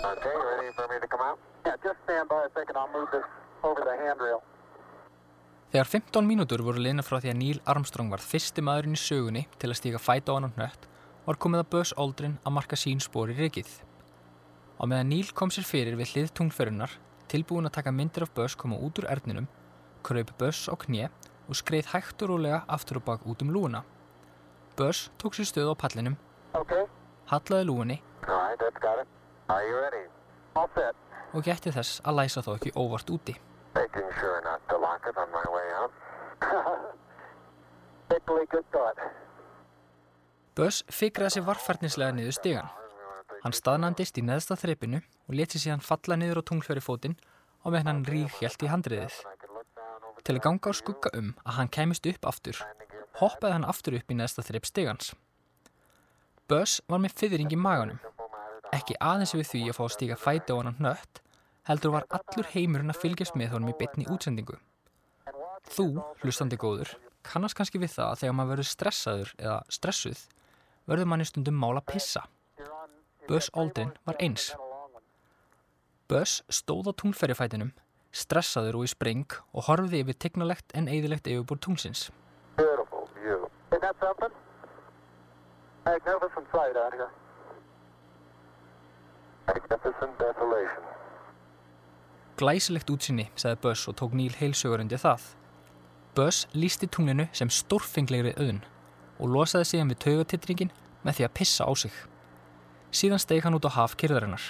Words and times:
Okay, 0.00 0.32
ready 0.32 0.72
for 0.72 0.88
me 0.88 0.96
to 0.98 1.06
come 1.06 1.20
out? 1.20 1.38
Yeah, 1.66 1.76
just 1.84 1.98
stand 2.04 2.26
by 2.28 2.44
a 2.46 2.50
second. 2.56 2.76
I'll 2.76 2.88
move 2.88 3.08
this 3.12 3.26
over 3.62 3.82
the 3.84 3.96
handrail. 4.00 4.40
Þegar 5.72 5.88
15 5.92 6.24
mínútur 6.26 6.62
voru 6.64 6.80
liðna 6.80 7.04
frá 7.04 7.18
því 7.20 7.30
að 7.34 7.36
Neil 7.36 7.60
Armstrong 7.68 8.08
var 8.10 8.24
fyrsti 8.24 8.64
maðurinn 8.64 8.96
í 8.96 9.00
sögunni 9.02 9.42
til 9.60 9.68
að 9.68 9.78
stíka 9.78 10.00
fæta 10.00 10.32
á 10.32 10.36
hann 10.38 10.48
hnött, 10.56 10.88
var 11.28 11.38
komið 11.44 11.62
að 11.62 11.68
Buzz 11.74 11.92
Aldrin 12.00 12.38
að 12.48 12.56
marka 12.56 12.80
sín 12.80 13.04
spór 13.04 13.30
í 13.34 13.36
rikið. 13.36 13.68
Á 14.80 14.88
meðan 14.88 15.12
Neil 15.12 15.30
kom 15.36 15.52
sér 15.52 15.68
fyrir 15.68 16.00
við 16.00 16.14
hlið 16.14 16.32
tungferunar, 16.40 16.96
tilbúin 17.28 17.68
að 17.68 17.76
taka 17.76 17.92
myndir 17.92 18.24
af 18.24 18.32
Buzz 18.34 18.56
koma 18.56 18.80
út 18.80 19.04
úr 19.04 19.10
erðninum, 19.12 19.52
kröp 20.02 20.32
Buzz 20.40 20.64
á 20.72 20.74
kné 20.80 21.12
og 21.44 21.60
skreið 21.60 21.92
hægt 21.92 22.24
og 22.24 22.32
rólega 22.32 22.64
aftur 22.72 23.04
og 23.04 23.06
bak 23.12 23.28
út 23.28 23.44
um 23.44 23.52
lúuna. 23.52 23.84
Buzz 24.80 25.10
tók 25.20 25.36
sér 25.36 25.52
stöð 25.52 25.76
á 25.76 25.76
pallinum, 25.76 26.16
Okay, 26.56 26.88
hallaði 27.30 27.68
lúunni 27.68 28.02
All 28.26 28.34
right, 28.58 29.19
that's 29.50 29.50
got 29.50 29.50
it. 29.50 29.54
Are 29.54 29.68
you 29.68 29.76
ready? 29.82 30.04
all 30.54 30.68
set. 30.74 30.94
og 31.32 31.44
gætti 31.44 31.70
þess 31.70 32.00
að 32.04 32.14
læsa 32.14 32.42
þó 32.42 32.54
ekki 32.56 32.70
óvart 32.74 33.10
úti. 33.10 33.34
Buzz 40.56 40.82
fikraði 40.90 41.30
sig 41.30 41.46
varfærnislega 41.46 42.12
niður 42.12 42.32
stigan. 42.34 42.68
Hann 43.44 43.52
staðnandist 43.52 44.18
í 44.18 44.22
neðsta 44.26 44.56
þreipinu 44.58 45.00
og 45.00 45.34
leti 45.34 45.58
síðan 45.62 45.80
falla 45.80 46.16
niður 46.18 46.38
á 46.42 46.46
tunglfjöri 46.50 46.80
fótinn 46.82 47.16
og 47.62 47.72
meðan 47.72 47.86
hann 47.86 48.04
ríghjælt 48.04 48.62
í 48.66 48.72
handriðið. 48.72 49.14
Til 50.24 50.34
að 50.34 50.42
ganga 50.42 50.68
á 50.68 50.72
skugga 50.74 51.10
um 51.14 51.34
að 51.46 51.54
hann 51.54 51.68
kæmist 51.70 52.06
upp 52.10 52.26
aftur, 52.26 52.58
hoppaði 53.22 53.52
hann 53.52 53.64
aftur 53.64 53.94
upp 53.96 54.10
í 54.10 54.14
neðsta 54.18 54.42
þreip 54.42 54.66
stigans. 54.66 55.14
Buzz 56.50 56.82
var 56.90 56.98
með 56.98 57.14
fyrring 57.14 57.52
í 57.54 57.56
maganum. 57.56 58.00
Ekki 58.70 58.94
aðeins 59.02 59.34
við 59.34 59.46
því 59.50 59.60
að 59.66 59.76
fá 59.76 59.82
að 59.84 59.92
stíga 59.96 60.16
fæti 60.20 60.54
á 60.54 60.56
hann 60.60 60.76
nött, 60.78 61.20
heldur 61.66 61.94
var 61.96 62.04
allur 62.14 62.48
heimurinn 62.52 62.92
að 62.92 63.00
fylgjast 63.02 63.38
með 63.38 63.56
honum 63.56 63.72
í 63.72 63.78
betni 63.78 64.06
útsendingu. 64.06 64.58
Þú, 65.70 65.86
hlustandi 66.22 66.58
góður, 66.60 66.92
kannast 67.26 67.58
kannski 67.58 67.80
við 67.82 67.96
það 67.96 68.12
að 68.12 68.20
þegar 68.22 68.36
maður 68.38 68.52
verður 68.54 68.68
stressaður 68.70 69.32
eða 69.38 69.56
stressuð, 69.76 70.22
verður 70.86 71.10
manni 71.10 71.26
stundum 71.28 71.58
mála 71.58 71.82
pissa. 71.84 72.24
Buzz 73.26 73.50
Aldrin 73.58 73.92
var 74.06 74.18
eins. 74.22 74.52
Buzz 76.10 76.40
stóð 76.50 76.90
á 76.90 76.92
tunglferjafætinum, 77.02 77.72
stressaður 78.14 78.80
og 78.80 78.86
í 78.86 78.92
spring 78.94 79.34
og 79.54 79.66
horfði 79.66 80.04
yfir 80.04 80.18
tegnalegt 80.26 80.74
en 80.78 80.88
eðilegt 80.90 81.26
yfirbúr 81.30 81.58
tunglsins. 81.62 82.08
Beautiful 82.56 83.10
view. 83.18 83.50
Isn't 83.70 83.82
that 83.82 83.98
something? 84.00 84.34
Magnificent 85.84 86.46
sight 86.54 86.78
out 86.78 86.94
here. 86.94 87.10
Glæsilegt 92.40 92.90
útsinni, 92.90 93.28
sagði 93.38 93.58
Buzz 93.62 93.86
og 93.86 93.94
tók 94.00 94.14
Neil 94.16 94.32
heilsögur 94.34 94.80
undir 94.82 94.98
það. 94.98 95.26
Buzz 96.16 96.48
lísti 96.56 96.88
tunglinu 96.90 97.28
sem 97.36 97.50
stórfenglegri 97.52 98.32
auðn 98.34 98.62
og 99.20 99.30
losaði 99.30 99.68
síðan 99.68 99.92
við 99.92 100.00
taugatitringin 100.04 100.72
með 101.04 101.20
því 101.20 101.26
að 101.26 101.36
pissa 101.38 101.68
á 101.68 101.72
sig. 101.76 101.94
Síðan 102.90 103.22
steig 103.22 103.44
hann 103.44 103.54
út 103.54 103.68
á 103.68 103.76
haf 103.76 103.94
kyrðarinnar. 104.00 104.42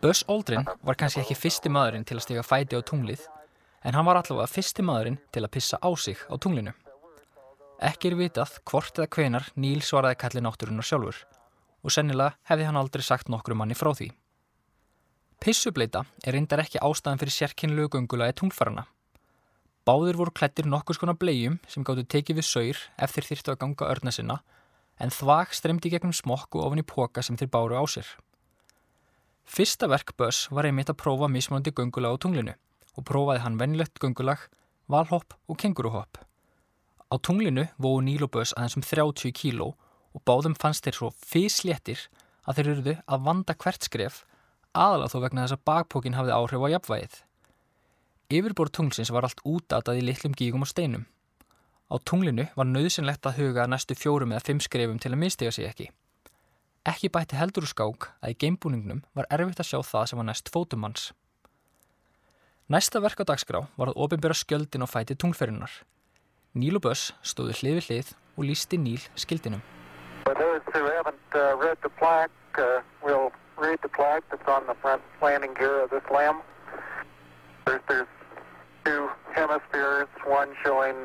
Buzz 0.00 0.24
Aldrin 0.30 0.64
var 0.80 0.96
kannski 0.96 1.20
ekki 1.20 1.36
fyrsti 1.36 1.72
maðurinn 1.72 2.06
til 2.08 2.16
að 2.16 2.24
stiga 2.24 2.46
fæti 2.46 2.78
á 2.78 2.80
tunglið, 2.80 3.28
en 3.84 3.98
hann 3.98 4.08
var 4.08 4.22
allavega 4.22 4.48
fyrsti 4.48 4.86
maðurinn 4.86 5.20
til 5.34 5.44
að 5.44 5.52
pissa 5.58 5.82
á 5.82 5.90
sig 6.00 6.16
á 6.30 6.34
tunglinu. 6.40 6.72
Ekki 7.76 8.08
er 8.08 8.16
vitað 8.16 8.54
hvort 8.64 8.96
eða 8.96 9.10
hvenar 9.12 9.50
Neil 9.60 9.82
svaraði 9.84 10.16
kalli 10.22 10.40
náttúrunar 10.40 10.86
sjálfur 10.86 11.18
og 11.84 11.92
sennilega 11.92 12.38
hefði 12.48 12.66
hann 12.66 12.78
aldrei 12.80 13.04
sagt 13.04 13.28
nokkru 13.28 13.54
manni 13.54 13.76
frá 13.76 13.92
því. 13.94 14.08
Pissubleita 15.44 16.06
er 16.24 16.34
reyndar 16.34 16.62
ekki 16.64 16.80
ástæðan 16.80 17.20
fyrir 17.20 17.34
sérkynlegu 17.36 17.92
göngulagi 17.92 18.38
tunglfarana. 18.40 18.86
Báðir 19.86 20.16
voru 20.18 20.32
klættir 20.34 20.66
nokkus 20.66 20.98
konar 20.98 21.18
blegjum 21.20 21.60
sem 21.70 21.84
gáttu 21.86 22.02
tekið 22.08 22.40
við 22.40 22.48
saur 22.48 22.80
ef 22.96 23.12
þeir 23.12 23.28
þyrftu 23.28 23.52
að 23.52 23.60
ganga 23.60 23.90
örna 23.92 24.14
sinna 24.14 24.38
en 24.98 25.12
þvag 25.12 25.52
stremdi 25.54 25.92
gegnum 25.92 26.16
smokku 26.16 26.62
ofan 26.64 26.80
í 26.80 26.86
póka 26.86 27.22
sem 27.22 27.36
þeir 27.36 27.52
báru 27.52 27.76
á 27.76 27.84
sér. 27.84 28.08
Fyrsta 29.46 29.86
verk 29.86 30.16
Buzz 30.18 30.48
var 30.50 30.66
einmitt 30.66 30.90
að 30.90 30.98
prófa 31.04 31.28
mismunandi 31.30 31.76
göngulag 31.76 32.16
á 32.16 32.22
tunglinu 32.24 32.56
og 32.96 33.06
prófaði 33.06 33.44
hann 33.44 33.60
venjulegt 33.60 34.00
göngulag, 34.02 34.48
valhopp 34.88 35.36
og 35.46 35.60
kenguruhopp. 35.60 36.25
Á 37.06 37.14
tunglinu 37.22 37.68
vóðu 37.78 38.04
Neil 38.06 38.24
og 38.26 38.32
Buzz 38.34 38.54
aðeins 38.56 38.78
um 38.78 38.86
30 38.86 39.34
kíló 39.36 39.72
og 40.16 40.22
báðum 40.26 40.56
fannst 40.58 40.86
þeir 40.86 40.96
svo 40.98 41.10
fysléttir 41.14 42.08
að 42.46 42.58
þeir 42.58 42.70
eruðu 42.72 42.94
að 43.06 43.26
vanda 43.28 43.54
hvert 43.54 43.86
skref 43.86 44.24
aðalega 44.76 45.12
þó 45.12 45.18
vegna 45.24 45.44
þess 45.44 45.56
að 45.56 45.66
bakpókin 45.70 46.16
hafði 46.16 46.34
áhrif 46.36 46.64
á 46.66 46.68
jafnvægið. 46.74 47.14
Yfirbor 48.36 48.70
tunglsins 48.74 49.12
var 49.14 49.26
allt 49.26 49.42
útatað 49.46 50.00
í 50.00 50.06
litlum 50.06 50.34
gígum 50.36 50.66
og 50.66 50.70
steinum. 50.70 51.06
Á 51.86 51.94
tunglinu 52.02 52.48
var 52.58 52.66
nöðsynlegt 52.66 53.26
að 53.28 53.38
huga 53.40 53.68
næstu 53.70 53.94
fjórum 53.94 54.34
eða 54.34 54.46
fimm 54.48 54.60
skrefum 54.60 54.98
til 54.98 55.12
að 55.14 55.20
minnstiga 55.22 55.52
sig 55.54 55.68
ekki. 55.68 55.92
Ekki 56.86 57.10
bætti 57.14 57.38
heldur 57.38 57.66
úr 57.66 57.70
skák 57.70 58.10
að 58.22 58.34
í 58.34 58.38
geimbúningnum 58.42 59.04
var 59.14 59.30
erfitt 59.30 59.62
að 59.62 59.70
sjá 59.70 59.78
það 59.86 60.08
sem 60.10 60.20
var 60.20 60.26
næst 60.26 60.50
fótumanns. 60.54 61.12
Næsta 62.66 62.98
verk 63.02 63.22
á 63.22 63.24
dagskrá 63.30 63.62
var 63.78 63.92
að 63.92 64.00
ofinbera 64.02 64.34
skjöldin 64.34 64.82
á 64.82 64.90
fæti 64.90 65.14
tunglferðunar. 65.14 65.70
Níl 66.56 66.78
og 66.78 66.86
Buss 66.86 67.10
stóðu 67.20 67.52
hliði 67.58 67.80
hlið 67.84 68.10
og 68.38 68.46
lísti 68.48 68.78
Níl 68.80 69.02
skildinum. 69.20 69.60
For 70.24 70.32
those 70.34 70.62
who 70.72 70.86
haven't 70.88 71.34
uh, 71.36 71.52
read 71.60 71.76
the 71.82 71.90
plaque, 72.00 72.32
uh, 72.56 72.80
we'll 73.04 73.30
read 73.58 73.76
the 73.82 73.90
plaque 73.92 74.24
that's 74.30 74.48
on 74.48 74.64
the 74.66 74.74
front 74.80 75.02
landing 75.20 75.52
gear 75.52 75.84
of 75.84 75.90
this 75.90 76.06
lamb. 76.10 76.40
There's, 77.66 78.08
two 78.86 79.10
hemispheres, 79.34 80.08
one 80.24 80.48
showing 80.64 80.96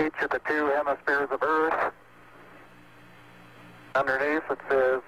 each 0.00 0.16
of 0.22 0.30
the 0.30 0.40
two 0.48 0.72
hemispheres 0.76 1.28
of 1.30 1.42
Earth. 1.42 1.92
Underneath 3.94 4.48
it 4.48 4.60
says, 4.70 5.02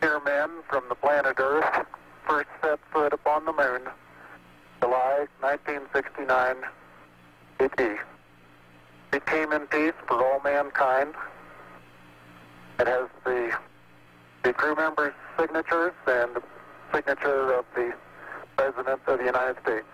Dear 0.00 0.20
men 0.24 0.62
from 0.70 0.84
the 0.88 0.94
planet 0.94 1.36
Earth, 1.38 1.86
first 2.26 2.48
set 2.62 2.78
foot 2.92 3.12
upon 3.12 3.44
the 3.44 3.52
moon, 3.52 3.82
July 4.80 5.26
1969. 5.40 6.56
AD. 7.64 7.80
It 9.16 9.24
came 9.26 9.50
in 9.56 9.66
peace 9.68 9.98
for 10.08 10.18
all 10.26 10.40
mankind. 10.44 11.14
It 12.80 12.86
has 12.86 13.08
the, 13.24 13.40
the 14.44 14.52
crew 14.52 14.74
members' 14.74 15.14
signatures 15.38 15.94
and 16.06 16.36
the 16.36 16.42
signature 16.92 17.58
of 17.58 17.64
the 17.74 17.88
President 18.56 19.00
of 19.06 19.18
the 19.18 19.26
United 19.32 19.56
States. 19.62 19.88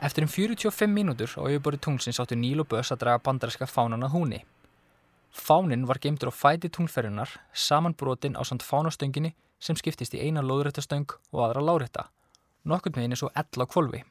Eftir 0.00 0.22
um 0.22 0.28
45 0.28 0.90
mínútur 0.90 1.30
á 1.38 1.42
yfirbori 1.48 1.78
tunglsins 1.78 2.18
áttu 2.20 2.36
Níl 2.36 2.60
og 2.60 2.68
Buzz 2.68 2.92
að 2.92 3.00
draga 3.04 3.22
bandarinska 3.24 3.66
fánan 3.70 4.04
að 4.04 4.14
húni. 4.16 4.40
Fánin 5.34 5.86
var 5.86 5.98
geimdur 6.02 6.30
á 6.30 6.34
fæti 6.34 6.68
tunglferðunar, 6.68 7.30
samanbrotin 7.52 8.36
á 8.36 8.42
samt 8.44 8.66
fánastönginni 8.66 9.32
sem 9.58 9.78
skiptist 9.78 10.14
í 10.14 10.20
eina 10.20 10.42
lóðréttastöng 10.42 11.08
og 11.32 11.40
aðra 11.46 11.62
lárétta, 11.64 12.04
nokkurn 12.68 12.98
veginn 12.98 13.16
eins 13.16 13.24
og 13.24 13.32
ell 13.34 13.64
á 13.64 13.66
kvolfi. 13.66 14.02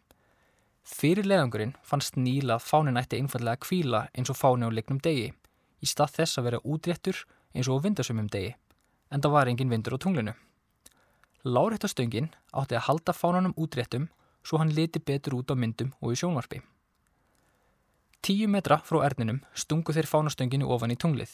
Fyrir 0.84 1.24
leðangurinn 1.24 1.78
fannst 1.88 2.18
Níl 2.20 2.52
að 2.52 2.66
fánin 2.68 3.00
ætti 3.00 3.20
einfallega 3.22 3.56
að 3.56 3.64
kvíla 3.64 4.02
eins 4.12 4.32
og 4.32 4.36
fáni 4.36 4.68
á 4.68 4.76
leiknum 4.76 5.00
degi, 5.00 5.30
í 5.80 5.88
stað 5.88 6.18
þess 6.18 6.40
að 6.40 6.48
vera 6.50 6.64
útréttur 6.68 7.22
eins 7.56 7.70
og 7.72 7.80
á 7.80 7.84
vindasumum 7.86 8.28
degi, 8.28 8.52
en 9.08 9.24
það 9.24 9.36
var 9.36 9.52
engin 9.52 9.72
vindur 9.72 9.96
á 9.96 10.04
tunglinu. 10.04 10.34
Láréttastöngin 11.44 12.30
átti 12.52 12.76
að 12.76 12.86
halda 12.90 13.16
fánanum 13.16 13.56
útréttum 13.56 14.10
svo 14.44 14.60
hann 14.60 14.74
liti 14.76 15.00
betur 15.00 15.38
út 15.40 15.52
á 15.52 15.56
myndum 15.56 15.94
og 16.02 16.16
í 16.16 16.20
sjónvarpi. 16.20 16.60
Tíu 18.24 18.48
metra 18.48 18.80
frá 18.84 19.02
erninum 19.08 19.42
stungu 19.56 19.96
þeir 19.96 20.08
fánastönginu 20.08 20.68
ofan 20.72 20.92
í 20.92 21.00
tunglið. 21.00 21.31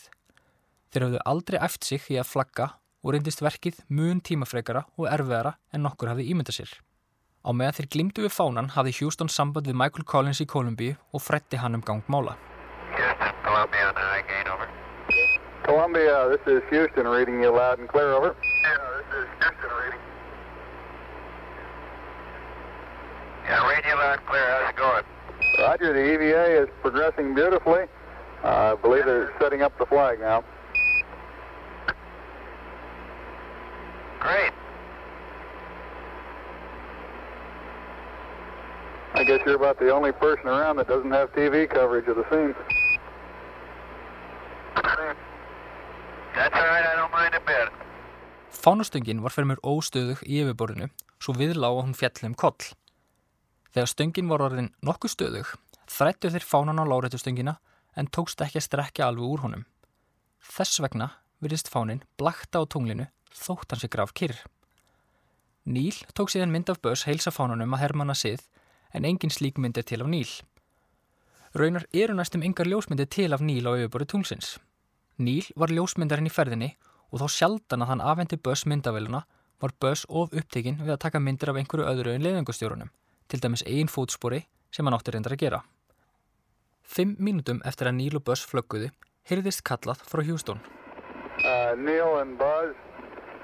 Þeir 0.89 1.05
hafðu 1.05 1.23
aldrei 1.29 1.59
æft 1.61 1.85
sig 1.85 2.05
í 2.09 2.17
að 2.17 2.29
flagga 2.29 2.69
og 3.01 3.13
reyndist 3.13 3.41
verkið 3.45 3.81
mun 3.89 4.21
tímafrekara 4.21 4.85
og 4.97 5.09
erfiðara 5.09 5.55
en 5.73 5.85
nokkur 5.85 6.09
hafði 6.13 6.29
ímynda 6.33 6.53
sér. 6.53 6.73
Á 7.49 7.51
meðan 7.51 7.73
þeir 7.79 7.87
glimtu 7.89 8.21
við 8.21 8.33
fánan 8.35 8.67
hafði 8.75 8.91
Houston 8.99 9.29
samband 9.33 9.65
við 9.65 9.77
Michael 9.81 10.05
Collins 10.05 10.37
í 10.43 10.45
Kolumbíu 10.45 10.93
og 11.17 11.23
frætti 11.25 11.57
hann 11.57 11.73
um 11.73 11.81
gangmála. 11.81 12.35
Houston, 12.93 13.31
Columbia, 13.41 13.87
on 13.89 13.95
high 13.97 14.21
gain, 14.29 14.51
over. 14.53 14.67
Columbia, 15.65 16.29
this 16.29 16.45
is 16.45 16.61
Houston 16.69 17.07
reading 17.09 17.41
you 17.41 17.49
loud 17.49 17.79
and 17.79 17.89
clear 17.89 18.13
over. 18.13 18.35
Yeah, 18.37 18.77
this 18.99 19.09
is 19.17 19.27
Houston 19.41 19.71
reading. 19.81 20.01
Yeah, 23.49 23.65
radio 23.65 23.95
loud 23.97 24.19
and 24.19 24.27
clear. 24.29 24.45
How's 24.45 24.69
it 24.69 24.77
going? 24.77 25.05
Roger, 25.57 25.93
the 25.97 26.05
EVA 26.05 26.45
is 26.61 26.69
progressing 26.83 27.33
beautifully. 27.33 27.89
Uh, 28.43 28.77
I 28.77 28.81
believe 28.83 29.05
they're 29.05 29.33
setting 29.41 29.63
up 29.63 29.73
the 29.79 29.87
flag 29.87 30.19
now. 30.19 30.43
You're 39.49 39.61
about 39.65 39.77
the 39.79 39.91
only 39.97 40.11
person 40.11 40.47
around 40.47 40.75
that 40.77 40.87
doesn't 40.87 41.11
have 41.11 41.27
TV 41.33 41.67
coverage 41.67 42.07
of 42.11 42.15
the 42.21 42.25
scene. 42.29 42.53
That's 46.35 46.55
all 46.59 46.69
right, 46.73 46.85
I 46.91 46.95
don't 46.99 47.11
mind 47.11 47.33
a 47.33 47.43
bit. 47.51 47.69
Fánastöngin 48.63 49.21
var 49.23 49.33
fyrir 49.33 49.47
mér 49.49 49.61
óstöðug 49.65 50.21
í 50.27 50.41
yfirborðinu 50.43 50.89
svo 51.21 51.33
viðlá 51.37 51.69
að 51.71 51.81
hún 51.87 51.95
fjalli 51.97 52.29
um 52.29 52.35
koll. 52.37 52.67
Þegar 53.73 53.89
stöngin 53.89 54.29
var 54.29 54.43
orðin 54.45 54.69
nokkuð 54.85 55.13
stöðug 55.15 55.53
þrættu 55.89 56.31
þeir 56.33 56.45
fánan 56.45 56.81
á 56.81 56.85
láréttustöngina 56.85 57.55
en 57.97 58.11
tókst 58.13 58.41
ekki 58.45 58.61
að 58.61 58.67
strekja 58.67 59.07
alveg 59.09 59.25
úr 59.25 59.43
honum. 59.45 59.65
Þess 60.45 60.81
vegna 60.83 61.09
virðist 61.41 61.71
fánin 61.73 62.03
blakta 62.21 62.61
á 62.61 62.69
tunglinu 62.69 63.09
þótt 63.33 63.73
hans 63.73 63.85
er 63.85 63.93
graf 63.93 64.13
kyrr. 64.13 64.37
Níl 65.65 65.95
tók 66.13 66.29
síðan 66.33 66.53
mynd 66.53 66.69
af 66.69 66.81
Börs 66.81 67.07
heilsa 67.09 67.33
fánunum 67.33 67.73
að 67.77 67.85
hermanna 67.85 68.17
sið 68.17 68.45
en 68.93 69.05
engin 69.05 69.33
slík 69.33 69.57
mynd 69.57 69.77
er 69.77 69.85
til 69.87 70.01
af 70.01 70.09
Níl. 70.09 70.29
Raunar 71.55 71.85
eru 71.93 72.13
næstum 72.13 72.43
yngar 72.45 72.67
ljósmyndir 72.69 73.09
til 73.09 73.33
af 73.33 73.41
Níl 73.41 73.65
á 73.65 73.73
yfirborði 73.73 74.07
tunglsins. 74.11 74.57
Níl 75.17 75.47
var 75.55 75.73
ljósmyndarinn 75.73 76.29
í 76.29 76.33
ferðinni 76.33 76.69
og 77.11 77.21
þá 77.21 77.27
sjaldan 77.33 77.83
að 77.83 77.91
hann 77.93 78.05
afhendi 78.05 78.37
Börs 78.37 78.65
myndavéluna 78.69 79.23
var 79.59 79.73
Börs 79.81 80.05
of 80.07 80.33
upptekinn 80.33 80.79
við 80.83 80.93
að 80.95 81.03
taka 81.05 81.19
myndir 81.19 81.51
af 81.51 81.59
einhverju 81.59 81.87
öðru 81.89 82.13
en 82.13 82.23
leiðangustjórunum, 82.23 82.91
til 83.27 83.41
dæmis 83.41 83.65
einn 83.65 83.91
fótspori 83.91 84.45
sem 84.71 84.85
hann 84.85 84.95
átti 84.95 85.11
reyndar 85.15 85.35
að 85.35 85.43
gera. 85.43 85.63
Fimm 86.83 87.17
mínútum 87.19 87.61
eftir 87.65 87.89
að 87.89 87.97
Níl 87.99 88.15
og 88.17 88.25
Börs 88.29 88.45
flögguðu 88.45 88.91
heyrðist 89.29 89.65
kallað 89.65 90.05
frá 90.09 90.23
Hjústón. 90.25 90.61
Uh, 91.39 91.75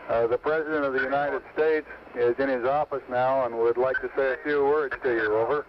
uh, 0.09 0.27
the 0.27 0.37
President 0.37 0.85
of 0.85 0.93
the 0.93 1.01
United 1.01 1.41
States 1.53 1.87
is 2.15 2.35
in 2.39 2.49
his 2.49 2.65
office 2.65 3.01
now 3.09 3.45
and 3.45 3.57
would 3.57 3.77
like 3.77 3.99
to 4.01 4.09
say 4.15 4.33
a 4.33 4.37
few 4.43 4.63
words 4.63 4.95
to 5.03 5.13
you. 5.13 5.35
Over. 5.35 5.65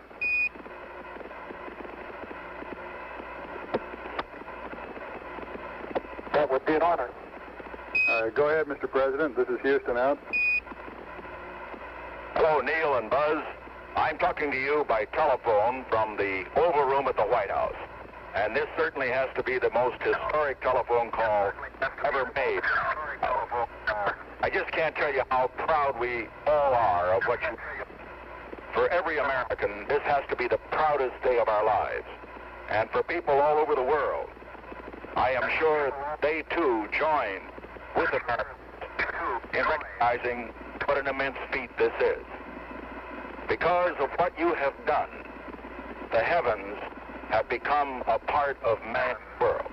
That 6.33 6.51
would 6.51 6.65
be 6.67 6.75
an 6.75 6.83
honor. 6.83 7.11
Uh, 8.09 8.29
go 8.29 8.51
ahead, 8.51 8.67
Mr. 8.67 8.91
President. 8.91 9.37
This 9.37 9.49
is 9.49 9.59
Houston 9.63 9.97
out. 9.97 10.19
Hello, 12.35 12.61
Neil 12.61 12.97
and 12.97 13.09
Buzz. 13.09 13.43
I'm 13.97 14.19
talking 14.19 14.51
to 14.51 14.57
you 14.57 14.85
by 14.87 15.07
telephone 15.07 15.87
from 15.89 16.19
the 16.19 16.45
Oval 16.57 16.85
Room 16.85 17.09
at 17.09 17.17
the 17.17 17.23
White 17.23 17.51
House. 17.51 17.75
And 18.35 18.55
this 18.55 18.67
certainly 18.77 19.09
has 19.09 19.31
to 19.37 19.43
be 19.43 19.59
the 19.59 19.71
most 19.71 19.97
historic 20.03 20.61
telephone 20.61 21.11
call. 21.11 21.53
I 24.47 24.49
just 24.49 24.71
can't 24.71 24.95
tell 24.95 25.13
you 25.13 25.23
how 25.29 25.49
proud 25.49 25.99
we 25.99 26.29
all 26.47 26.73
are 26.73 27.15
of 27.15 27.25
what 27.25 27.43
you... 27.43 27.49
For 28.75 28.89
every 28.91 29.19
American, 29.19 29.89
this 29.89 30.01
has 30.03 30.23
to 30.31 30.37
be 30.37 30.47
the 30.47 30.59
proudest 30.71 31.21
day 31.25 31.41
of 31.41 31.49
our 31.49 31.65
lives. 31.65 32.05
And 32.71 32.89
for 32.91 33.03
people 33.03 33.35
all 33.41 33.59
over 33.59 33.75
the 33.75 33.83
world, 33.83 34.31
I 35.17 35.33
am 35.33 35.51
sure 35.59 35.93
they 36.23 36.45
too 36.49 36.87
join 36.97 37.41
with 37.97 38.09
the 38.13 38.23
Americans 38.23 38.55
in 39.53 39.65
recognizing 39.65 40.55
what 40.85 40.97
an 40.97 41.09
immense 41.09 41.39
feat 41.53 41.77
this 41.77 41.93
is. 42.01 42.25
Because 43.49 43.97
of 43.99 44.11
what 44.11 44.39
you 44.39 44.55
have 44.55 44.75
done, 44.87 45.11
the 46.13 46.21
heavens 46.21 46.77
have 47.31 47.49
become 47.49 48.05
a 48.07 48.21
part 48.21 48.63
of 48.63 48.79
man's 48.85 49.19
world. 49.41 49.73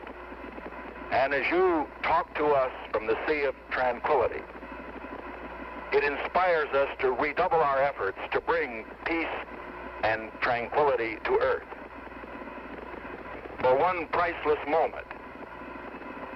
And 1.11 1.31
as 1.31 1.45
you 1.51 1.85
talk 2.01 2.33
to 2.37 2.45
us 2.47 2.71
from 2.91 3.05
the 3.05 3.15
sea 3.27 3.43
of 3.43 3.53
tranquility, 3.69 4.41
it 5.93 6.03
inspires 6.03 6.69
us 6.73 6.89
to 6.99 7.11
redouble 7.11 7.61
our 7.61 7.79
efforts 7.81 8.17
to 8.31 8.41
bring 8.41 8.83
peace 9.05 9.27
and 10.03 10.31
tranquility 10.41 11.17
to 11.23 11.37
earth. 11.39 11.67
For 13.61 13.77
one 13.77 14.07
priceless 14.07 14.59
moment 14.67 15.05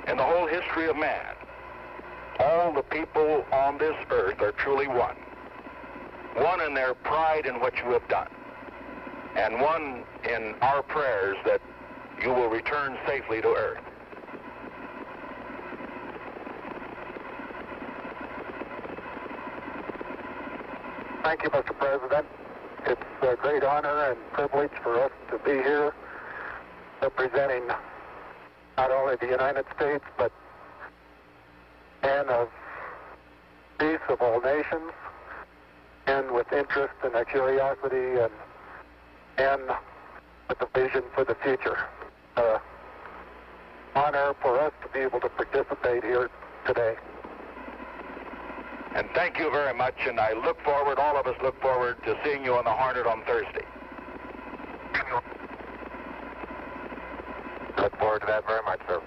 in 0.07 0.15
the 0.15 0.23
whole 0.23 0.47
history 0.47 0.87
of 0.87 0.95
man, 0.95 1.35
all 2.39 2.71
the 2.71 2.83
people 2.83 3.43
on 3.51 3.79
this 3.79 3.95
earth 4.11 4.39
are 4.41 4.51
truly 4.51 4.87
one. 4.87 5.17
One 6.35 6.61
in 6.61 6.75
their 6.75 6.93
pride 6.93 7.47
in 7.47 7.59
what 7.59 7.75
you 7.77 7.89
have 7.91 8.07
done, 8.09 8.29
and 9.35 9.59
one 9.59 10.03
in 10.23 10.53
our 10.61 10.83
prayers 10.83 11.35
that 11.45 11.61
you 12.21 12.29
will 12.29 12.47
return 12.47 12.95
safely 13.07 13.41
to 13.41 13.47
earth. 13.47 13.86
Thank 21.27 21.43
you, 21.43 21.49
Mr. 21.49 21.77
President. 21.77 22.25
It's 22.85 23.01
a 23.21 23.35
great 23.35 23.61
honor 23.61 24.11
and 24.11 24.17
privilege 24.31 24.71
for 24.81 24.97
us 25.03 25.11
to 25.29 25.37
be 25.39 25.61
here 25.61 25.93
representing 27.01 27.67
not 28.77 28.91
only 28.91 29.17
the 29.17 29.25
United 29.25 29.65
States, 29.75 30.05
but 30.17 30.31
men 32.01 32.29
of 32.29 32.47
peace 33.77 33.99
of 34.07 34.21
all 34.21 34.39
nations, 34.39 34.93
and 36.05 36.31
with 36.31 36.49
interest 36.53 36.93
and 37.03 37.13
a 37.13 37.25
curiosity 37.25 38.21
and, 38.21 38.31
and 39.37 39.61
with 40.47 40.61
a 40.61 40.79
vision 40.79 41.03
for 41.13 41.25
the 41.25 41.35
future. 41.43 41.77
Uh, 42.37 42.57
honor 43.95 44.33
for 44.41 44.57
us 44.61 44.71
to 44.81 44.87
be 44.93 44.99
able 44.99 45.19
to 45.19 45.27
participate 45.27 46.05
here 46.05 46.29
today. 46.65 46.95
And 48.95 49.09
thank 49.13 49.37
you 49.37 49.51
very 49.51 49.73
much, 49.73 49.95
and 50.07 50.19
I 50.19 50.33
look 50.33 50.59
forward, 50.63 50.97
all 50.97 51.17
of 51.17 51.27
us 51.27 51.35
look 51.43 51.59
forward 51.61 51.97
to 52.05 52.15
seeing 52.23 52.43
you 52.43 52.55
on 52.55 52.63
the 52.63 52.71
Hornet 52.71 53.05
on 53.05 53.23
Thursday. 53.25 53.65
Look 57.77 57.95
forward 57.99 58.21
to 58.21 58.27
that 58.27 58.43
very 58.47 58.63
much, 58.63 58.79
sir. 58.87 59.01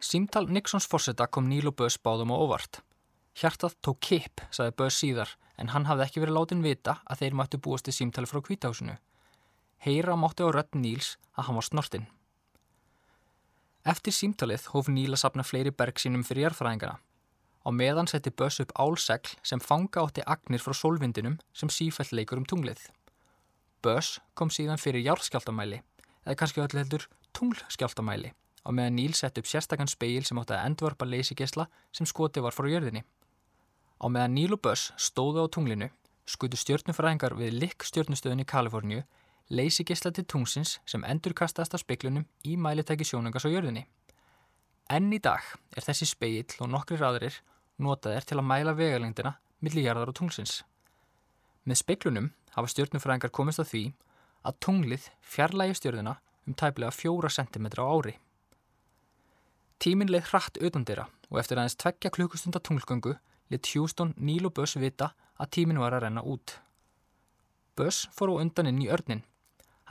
Símtal 0.00 0.48
Nixons 0.48 0.86
fórseta 0.88 1.26
kom 1.26 1.48
Níl 1.50 1.68
og 1.68 1.76
Böss 1.76 1.98
báðum 1.98 2.32
á 2.32 2.36
óvart. 2.38 2.80
Hjartað 3.36 3.74
tók 3.82 4.00
kipp, 4.00 4.40
saði 4.50 4.72
Böss 4.78 5.02
síðar, 5.02 5.34
en 5.58 5.70
hann 5.74 5.86
hafði 5.90 6.06
ekki 6.06 6.22
verið 6.22 6.38
látin 6.38 6.62
vita 6.64 6.96
að 7.04 7.24
þeir 7.24 7.36
mættu 7.36 7.60
búast 7.62 7.84
til 7.86 7.94
símtali 7.94 8.30
frá 8.30 8.40
kvítahúsinu. 8.42 8.96
Heyra 9.84 10.16
mátti 10.16 10.46
á 10.46 10.48
rödd 10.50 10.74
Níls 10.76 11.16
að 11.36 11.46
hann 11.48 11.58
var 11.60 11.68
snortinn. 11.68 12.08
Eftir 13.80 14.12
símtalið 14.12 14.66
hóf 14.74 14.90
Níl 14.92 15.14
að 15.14 15.22
sapna 15.22 15.44
fleiri 15.46 15.70
berg 15.72 15.96
sínum 15.96 16.24
fyrir 16.26 16.50
jarðfræðingana. 16.50 16.98
Á 17.64 17.68
meðan 17.72 18.08
setti 18.08 18.32
Böss 18.32 18.60
upp 18.60 18.74
álsegl 18.76 19.32
sem 19.40 19.60
fanga 19.60 20.02
átti 20.04 20.24
agnir 20.28 20.60
frá 20.60 20.74
sólvindinum 20.76 21.38
sem 21.56 21.72
sífælt 21.72 22.12
leikur 22.12 22.40
um 22.40 22.44
tunglið. 22.44 22.82
Böss 23.80 24.18
kom 24.36 24.52
síðan 24.52 24.80
fyrir 24.80 25.04
járðskjáltamæli, 25.06 25.80
eða 26.26 26.36
kannski 26.36 26.60
öllu 26.60 26.80
heldur 26.80 27.06
tunglskjáltamæli, 27.36 28.34
á 28.36 28.68
meðan 28.68 28.98
Níl 29.00 29.16
setti 29.16 29.40
upp 29.40 29.48
sérstakann 29.48 29.88
speil 29.88 30.28
sem 30.28 30.40
átti 30.40 30.56
að 30.56 30.66
endvarpa 30.68 31.08
leysigesla 31.08 31.68
sem 31.92 32.08
skoti 32.08 32.44
var 32.44 32.52
frá 32.52 32.68
jörðinni. 32.68 33.00
Á 33.96 34.06
meðan 34.12 34.36
Níl 34.36 34.56
og 34.56 34.60
Böss 34.64 34.92
stóðu 35.00 35.44
á 35.44 35.48
tunglinu, 35.48 35.88
skutu 36.28 36.60
stjórnufræðingar 36.60 37.36
við 37.40 37.56
Lick 37.56 37.88
stjórnustöðun 37.88 38.44
í 38.44 38.48
Kaliforníu 38.48 39.04
leysigesla 39.50 40.12
til 40.14 40.26
tungsins 40.30 40.78
sem 40.86 41.04
endurkastast 41.04 41.74
af 41.74 41.82
speiklunum 41.82 42.26
í 42.46 42.56
mælitæki 42.56 43.06
sjónungas 43.06 43.46
á 43.46 43.50
jörðinni. 43.50 43.86
Enn 44.90 45.12
í 45.12 45.18
dag 45.22 45.42
er 45.76 45.86
þessi 45.86 46.06
speill 46.10 46.56
og 46.62 46.70
nokkri 46.70 46.98
aðrir 46.98 47.40
notaðir 47.78 48.26
til 48.28 48.38
að 48.38 48.46
mæla 48.46 48.74
vegalengdina 48.78 49.36
millir 49.60 49.86
jarðar 49.88 50.12
og 50.12 50.18
tungsins. 50.20 50.60
Með 51.66 51.82
speiklunum 51.82 52.30
hafa 52.54 52.72
stjórnufræðingar 52.72 53.34
komist 53.34 53.62
að 53.62 53.70
því 53.72 53.84
að 54.46 54.58
tunglið 54.64 55.08
fjarlægi 55.34 55.78
stjörðina 55.78 56.16
um 56.46 56.56
tæplega 56.56 56.94
fjóra 56.94 57.30
sentimetra 57.30 57.84
á 57.84 57.90
ári. 57.90 58.14
Tíminn 59.80 60.12
leið 60.12 60.30
hratt 60.30 60.60
utandira 60.60 61.08
og 61.30 61.40
eftir 61.40 61.58
aðeins 61.58 61.78
tveggja 61.80 62.12
klukkustunda 62.14 62.60
tunglgöngu 62.60 63.16
lit 63.50 63.66
Hjústón 63.66 64.14
Níl 64.16 64.46
og 64.46 64.54
Böss 64.58 64.78
vita 64.78 65.12
að 65.40 65.52
tíminn 65.56 65.80
var 65.80 65.96
að 65.96 66.06
renna 66.06 66.22
út. 66.22 66.58
Böss 67.76 68.08
fór 68.14 68.34
á 68.36 68.40
undan 68.42 68.68
inn 68.70 68.82
í 68.84 68.90
örnin. 68.92 69.24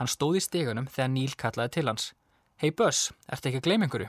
Hann 0.00 0.08
stóð 0.08 0.38
í 0.38 0.40
stegunum 0.40 0.86
þegar 0.88 1.10
Níl 1.12 1.32
kallaði 1.36 1.74
til 1.74 1.88
hans. 1.90 2.04
Hei 2.56 2.70
Böss, 2.72 3.10
ertu 3.28 3.50
ekki 3.50 3.58
að 3.60 3.66
gleyma 3.66 3.84
einhverju? 3.84 4.06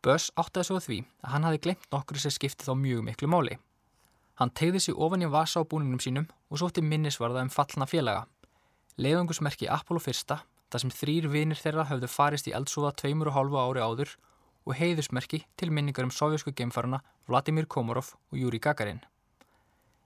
Böss 0.00 0.30
áttaði 0.40 0.64
svo 0.64 0.78
því 0.80 0.96
að 1.20 1.32
hann 1.34 1.44
hafi 1.44 1.58
gleymt 1.66 1.88
nokkru 1.92 2.22
sem 2.22 2.32
skipti 2.32 2.64
þá 2.64 2.72
mjög 2.80 3.02
miklu 3.04 3.28
máli. 3.28 3.58
Hann 4.40 4.54
tegði 4.56 4.80
sig 4.80 4.96
ofan 4.96 5.26
í 5.26 5.28
vasa 5.28 5.60
á 5.60 5.68
búningnum 5.68 6.00
sínum 6.00 6.28
og 6.48 6.62
sótti 6.62 6.80
minnisvarða 6.80 7.42
um 7.44 7.50
fallna 7.52 7.84
félaga. 7.90 8.22
Leðungusmerki 8.96 9.68
Apollo 9.68 10.06
1, 10.08 10.38
þar 10.72 10.84
sem 10.84 10.94
þrýr 11.02 11.28
vinir 11.36 11.60
þeirra 11.60 11.84
höfðu 11.90 12.08
farist 12.08 12.48
í 12.48 12.56
eldsúða 12.56 12.94
tveimur 12.96 13.28
og 13.28 13.36
hálfu 13.36 13.60
ári 13.60 13.84
áður 13.84 14.16
og 14.64 14.78
heiðusmerki 14.80 15.42
til 15.60 15.68
minningar 15.68 16.08
um 16.08 16.14
sovjasku 16.14 16.54
geimfarana 16.56 17.02
Vladimir 17.28 17.68
Komorov 17.68 18.14
og 18.32 18.40
Júri 18.40 18.56
Gagarin. 18.56 19.04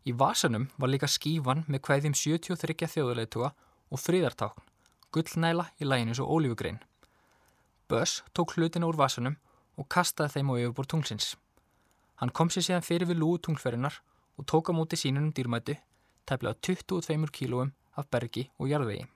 Í 0.02 0.10
vasanum 0.10 0.66
var 0.74 0.90
líka 0.90 1.06
skífan 1.06 1.62
með 1.70 1.84
kvæðjum 1.86 2.18
73 2.18 2.90
þjóðuleitúa 2.96 3.54
og 3.92 4.00
friðartákn, 4.00 4.71
gullnæla 5.12 5.69
í 5.81 5.88
læginu 5.88 6.16
svo 6.16 6.26
ólífugrein. 6.26 6.81
Böss 7.88 8.23
tók 8.35 8.57
hlutina 8.57 8.88
úr 8.88 8.97
vasanum 8.97 9.37
og 9.76 9.88
kastaði 9.88 10.38
þeim 10.38 10.52
á 10.52 10.54
yfirbúr 10.61 10.88
tunglsins. 10.88 11.35
Hann 12.21 12.33
kom 12.33 12.50
sér 12.50 12.64
síðan 12.66 12.87
fyrir 12.87 13.09
við 13.11 13.21
lúu 13.21 13.38
tunglferðinar 13.38 13.99
og 14.38 14.47
tók 14.49 14.71
á 14.71 14.73
móti 14.73 14.97
sínunum 14.97 15.33
dýrmætu, 15.37 15.76
tæplega 16.25 16.54
22 16.62 17.28
kílóum 17.35 17.73
af 17.97 18.09
bergi 18.11 18.49
og 18.59 18.71
jarðvegi. 18.71 19.07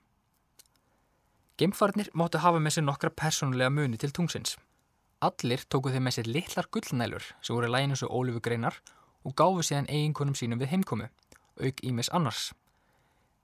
Geimfarnir 1.57 2.11
máttu 2.13 2.43
hafa 2.43 2.61
með 2.61 2.77
sér 2.77 2.85
nokkra 2.85 3.11
persónulega 3.11 3.71
muni 3.73 3.97
til 3.97 4.13
tungsins. 4.13 4.59
Allir 5.25 5.63
tóku 5.73 5.89
þeim 5.89 6.05
með 6.05 6.19
sér 6.19 6.29
litlar 6.29 6.69
gullnælur 6.69 7.25
sem 7.41 7.57
voru 7.57 7.71
læginu 7.73 7.97
svo 7.97 8.11
ólífugreinar 8.13 8.77
og 9.25 9.33
gáfu 9.33 9.65
síðan 9.65 9.89
eiginkonum 9.89 10.37
sínum 10.37 10.61
við 10.61 10.75
heimkomu, 10.75 11.09
auk 11.57 11.81
ímis 11.83 12.13
annars. 12.13 12.51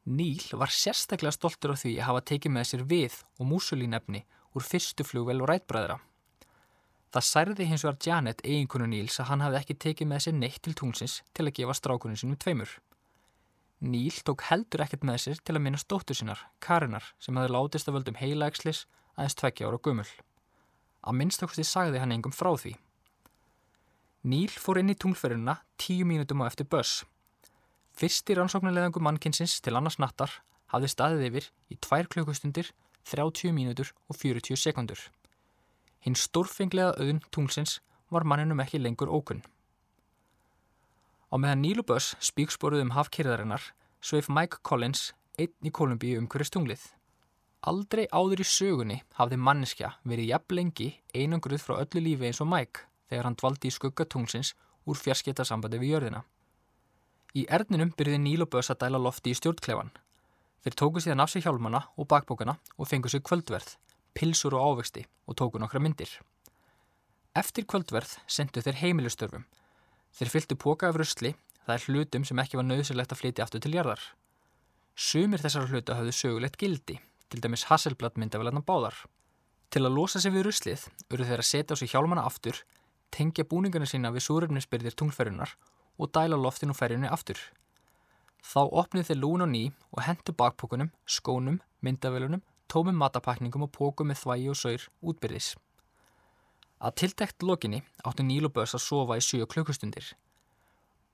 Níl 0.03 0.43
var 0.59 0.73
sérstaklega 0.75 1.31
stoltur 1.35 1.75
á 1.75 1.77
því 1.79 1.93
að 2.01 2.09
hafa 2.09 2.23
tekið 2.33 2.55
með 2.57 2.65
sér 2.69 2.87
við 2.91 3.19
og 3.39 3.47
músulínefni 3.47 4.25
úr 4.57 4.65
fyrstu 4.67 5.07
flugvel 5.07 5.45
og 5.45 5.51
rætbræðra. 5.53 6.01
Það 7.13 7.27
særði 7.29 7.67
hins 7.69 7.85
vegar 7.85 7.99
Janet 8.03 8.41
eiginkonu 8.43 8.89
Níls 8.89 9.21
að 9.21 9.29
hann 9.31 9.45
hafði 9.45 9.61
ekki 9.61 9.77
tekið 9.85 10.09
með 10.11 10.25
sér 10.25 10.35
neitt 10.39 10.63
til 10.65 10.75
tungsins 10.75 11.21
til 11.37 11.47
að 11.47 11.55
gefa 11.59 11.77
strákunum 11.77 12.19
sínum 12.19 12.41
tveimur. 12.41 12.73
Níl 13.83 14.19
tók 14.27 14.47
heldur 14.49 14.83
ekkert 14.83 15.05
með 15.07 15.21
sér 15.27 15.43
til 15.43 15.55
að 15.55 15.65
minna 15.67 15.79
stóttur 15.79 16.19
sínar, 16.19 16.41
Karinar, 16.63 17.05
sem 17.23 17.37
hafði 17.37 17.53
látist 17.53 17.91
að 17.91 17.99
völdum 17.99 18.19
heilaegslis 18.19 18.85
aðeins 19.15 19.39
tveggja 19.39 19.69
ára 19.69 19.81
gummul. 19.83 20.09
Að 21.03 21.19
minnstakosti 21.19 21.67
sagði 21.67 22.03
hann 22.03 22.15
engum 22.15 22.35
frá 22.35 22.55
því. 22.57 22.77
Níl 24.23 24.51
fór 24.55 24.79
inn 24.79 24.95
í 24.95 24.99
tunglferðina 24.99 25.61
tíu 25.83 26.07
mínutum 26.07 26.43
á 26.43 26.49
eftir 26.49 26.67
börs. 26.71 27.03
Fyrsti 27.93 28.37
rannsóknarleðangu 28.39 29.03
mannkinsins 29.05 29.59
til 29.61 29.77
annars 29.77 29.99
nattar 30.01 30.39
hafði 30.73 30.89
staðið 30.93 31.27
yfir 31.29 31.49
í 31.73 31.79
tvær 31.85 32.09
klukkustundir, 32.13 32.71
30 33.09 33.53
mínutur 33.53 33.93
og 34.09 34.17
40 34.17 34.57
sekundur. 34.57 35.01
Hinn 36.03 36.17
stórfenglega 36.19 36.97
auðun 36.97 37.21
tunglsins 37.31 37.81
var 38.11 38.25
manninum 38.25 38.63
ekki 38.65 38.81
lengur 38.81 39.13
ókunn. 39.13 39.43
Á 41.33 41.35
meðan 41.41 41.63
Níl 41.65 41.81
og 41.81 41.89
Buzz 41.89 42.17
spíksporuð 42.21 42.83
um 42.85 42.97
hafkyrðarinnar 42.97 43.71
sveif 44.05 44.29
Mike 44.29 44.61
Collins 44.67 45.13
einn 45.39 45.55
í 45.65 45.73
Kolumbíu 45.73 46.19
um 46.21 46.27
hverju 46.29 46.49
stunglið. 46.51 46.83
Aldrei 47.63 48.09
áður 48.11 48.43
í 48.43 48.47
sögunni 48.49 48.99
hafði 49.17 49.39
manneskja 49.39 49.93
verið 50.09 50.33
jafn 50.33 50.57
lengi 50.59 50.89
einangruð 51.15 51.63
frá 51.63 51.79
öllu 51.79 52.03
lífi 52.03 52.29
eins 52.29 52.43
og 52.43 52.51
Mike 52.51 52.89
þegar 53.09 53.29
hann 53.29 53.39
dvaldi 53.39 53.71
í 53.71 53.77
skuggatungsins 53.77 54.55
úr 54.89 54.99
fjarskiptarsambandi 54.99 55.79
við 55.79 55.95
jörðina. 55.95 56.25
Í 57.33 57.47
erninum 57.49 57.95
byrði 57.97 58.19
Níl 58.21 58.45
og 58.45 58.51
Buzz 58.53 58.69
að 58.69 58.83
dæla 58.83 58.99
lofti 59.01 59.33
í 59.33 59.37
stjórnklefan. 59.39 59.89
Þeir 60.62 60.75
tóku 60.77 61.01
síðan 61.01 61.23
af 61.25 61.31
sig 61.33 61.47
hjálmana 61.47 61.81
og 61.97 62.09
bakbókana 62.11 62.59
og 62.77 62.89
fengu 62.91 63.09
sig 63.09 63.23
kvöldverð, 63.25 63.71
pilsur 64.12 64.53
og 64.59 64.67
ávexti 64.67 65.07
og 65.25 65.39
tóku 65.41 65.62
nokkra 65.62 65.81
myndir. 65.81 66.12
Eftir 67.33 67.65
kvöldverð 67.65 68.19
sendu 68.29 68.61
þeir 68.61 68.83
heimilustörfum. 68.83 69.47
Þeir 70.12 70.33
fylgtu 70.35 70.61
póka 70.61 70.93
af 70.93 71.01
rusli, 71.01 71.33
það 71.65 71.75
er 71.79 71.89
hlutum 71.89 72.29
sem 72.29 72.45
ekki 72.45 72.61
var 72.61 72.69
nöðsilegt 72.69 73.17
að 73.17 73.23
flytja 73.23 73.49
aftur 73.49 73.65
til 73.65 73.75
jarðar. 73.79 74.05
Sumir 74.93 75.41
þessar 75.41 75.73
hluta 75.73 75.97
hafðu 75.97 76.12
sögulegt 76.12 76.61
gildi, 76.61 77.01
til 77.33 77.41
dæmis 77.41 77.65
Hasselblad 77.73 78.21
myndavelarnar 78.21 78.69
báðar. 78.69 79.07
Til 79.73 79.87
að 79.87 79.97
losa 79.97 80.21
sig 80.21 80.37
við 80.37 80.51
ruslið 80.51 80.85
eru 81.09 81.25
þeir 81.25 81.41
að 81.41 81.49
setja 81.49 81.73
á 81.73 81.81
sig 81.81 81.97
hjálmana 81.97 82.29
aftur, 82.29 82.61
tengja 83.09 83.49
búningarna 83.49 83.89
sína 83.89 84.12
við 84.12 84.29
súröfnisbyrðir 84.29 85.01
tunglferjunar 85.01 85.57
og 85.99 86.13
dæla 86.15 86.39
loftin 86.39 86.73
og 86.73 86.79
ferjunni 86.79 87.11
aftur. 87.11 87.39
Þá 88.43 88.63
opnið 88.83 89.11
þeir 89.11 89.21
lún 89.23 89.45
og 89.45 89.51
ný 89.53 89.65
og 89.93 90.03
hendu 90.07 90.35
bakpókunum, 90.35 90.91
skónum, 91.07 91.61
myndavelunum, 91.81 92.43
tómum 92.73 92.97
matapakningum 92.99 93.67
og 93.67 93.73
pókum 93.77 94.11
með 94.11 94.23
þvægi 94.23 94.49
og 94.51 94.59
saur 94.59 94.89
útbyrðis. 95.03 95.53
Að 96.83 96.97
tiltekt 96.99 97.45
lokinni 97.47 97.83
áttu 98.03 98.25
Níl 98.27 98.49
og 98.49 98.55
Börs 98.57 98.75
að 98.75 98.83
sofa 98.83 99.19
í 99.21 99.23
7 99.23 99.47
klukkustundir. 99.47 100.09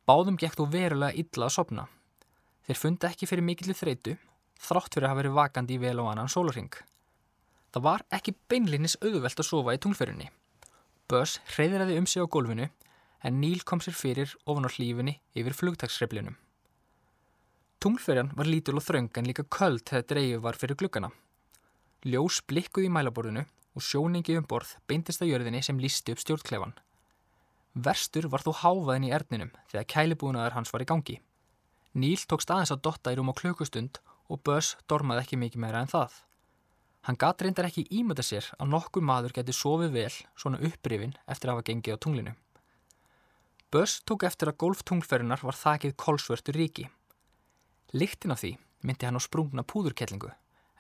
Báðum 0.09 0.39
gekk 0.41 0.57
þú 0.57 0.69
verulega 0.73 1.19
illa 1.21 1.49
að 1.49 1.57
sopna. 1.59 1.85
Þeir 2.65 2.81
fundi 2.81 3.09
ekki 3.11 3.29
fyrir 3.29 3.45
mikillir 3.45 3.77
þreitu, 3.77 4.15
þrátt 4.65 4.95
fyrir 4.95 5.09
að 5.09 5.13
hafa 5.13 5.21
verið 5.21 5.37
vakandi 5.37 5.77
í 5.77 5.83
vel 5.83 5.99
og 6.01 6.09
annan 6.13 6.33
sólarring. 6.33 6.73
Það 7.75 7.85
var 7.85 8.05
ekki 8.17 8.37
beinlinnis 8.49 8.97
auðvelt 9.03 9.43
að 9.43 9.51
sofa 9.51 9.77
í 9.77 9.81
tunglferðinni. 9.85 10.31
Börs 11.09 11.37
hreyðraði 11.53 11.99
um 12.01 12.09
sig 12.09 12.25
á 12.25 12.27
gólfinu 12.29 12.71
en 13.23 13.41
Níl 13.43 13.65
kom 13.67 13.81
sér 13.83 13.97
fyrir 13.99 14.35
ofan 14.47 14.69
á 14.69 14.71
hlífinni 14.71 15.19
yfir 15.35 15.57
flugtagsreiflinum. 15.57 16.37
Tunglferjan 17.79 18.33
var 18.35 18.51
lítul 18.51 18.79
og 18.81 18.87
þröng 18.87 19.11
en 19.19 19.29
líka 19.31 19.45
köld 19.47 19.85
þegar 19.87 20.07
dreifið 20.11 20.43
var 20.43 20.59
fyrir 20.59 20.79
glukkana. 20.79 21.11
Ljós 22.07 22.41
blikkuð 22.47 22.89
í 22.89 22.93
mælaborðinu 22.95 23.45
og 23.79 23.85
sjóningi 23.85 24.37
um 24.39 24.47
borð 24.51 24.75
beintist 24.91 25.23
að 25.23 25.33
jörðinni 25.33 25.63
sem 25.63 25.79
lísti 25.79 26.15
upp 26.15 26.23
stjórnklefan. 26.23 26.75
Verstur 27.79 28.27
var 28.33 28.43
þó 28.43 28.51
háfaðin 28.63 29.07
í 29.07 29.13
erninum 29.15 29.53
þegar 29.71 29.91
kælibúnaðar 29.95 30.57
hans 30.59 30.73
var 30.75 30.83
í 30.83 30.89
gangi. 30.91 31.19
Níl 31.95 32.19
tók 32.27 32.43
staðins 32.43 32.75
að 32.75 32.83
dotta 32.87 33.15
í 33.15 33.19
rúm 33.19 33.31
á 33.31 33.39
klukustund 33.39 34.01
og 34.29 34.43
Börs 34.45 34.75
dormaði 34.91 35.25
ekki 35.25 35.39
mikið 35.41 35.63
meira 35.63 35.83
en 35.83 35.91
það. 35.91 36.19
Hann 37.07 37.17
gat 37.17 37.43
reyndar 37.43 37.69
ekki 37.71 37.87
ímynda 37.95 38.25
sér 38.27 38.51
að 38.59 38.73
nokkur 38.75 39.05
maður 39.07 39.39
geti 39.39 39.55
sofið 39.55 39.95
vel 39.95 40.13
svona 40.35 40.59
upprifin 40.67 41.15
eftir 41.31 41.49
að 41.49 41.57
hafa 41.57 41.69
gengið 41.71 41.97
á 41.97 42.03
tunglinu. 42.03 42.35
Börs 43.69 43.99
tók 44.09 44.25
eftir 44.25 44.49
að 44.49 44.61
golftunglferðunar 44.63 45.43
var 45.45 45.57
þakið 45.57 45.97
kolsvörtu 46.01 46.53
ríki. 46.57 46.87
Líktin 47.93 48.33
af 48.33 48.41
því 48.41 48.55
myndi 48.81 49.05
hann 49.05 49.19
á 49.19 49.23
sprungna 49.23 49.65
púðurkellingu 49.65 50.31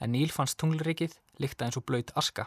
en 0.00 0.14
Níl 0.14 0.30
fannst 0.33 0.57
tunglrikið 0.62 1.18
líkta 1.42 1.66
eins 1.66 1.76
og 1.76 1.85
blöyt 1.85 2.14
aska. 2.16 2.47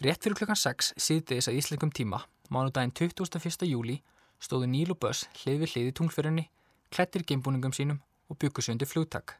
Rétt 0.00 0.24
fyrir 0.24 0.38
klukkan 0.40 0.60
6 0.60 0.94
síðdeis 0.96 1.50
að 1.50 1.58
íslengum 1.60 1.92
tíma, 1.92 2.22
mánudaginn 2.48 2.94
21. 2.96 3.68
júli, 3.68 3.98
stóðu 4.40 4.70
Níl 4.72 4.94
og 4.94 5.00
Börs 5.04 5.26
hlið 5.42 5.62
við 5.64 5.74
hliði 5.74 5.92
tunglferðunni, 6.00 6.46
klættir 6.88 7.26
geimbúningum 7.28 7.76
sínum 7.76 8.00
og 8.32 8.40
byggusundi 8.40 8.88
flugtak. 8.88 9.36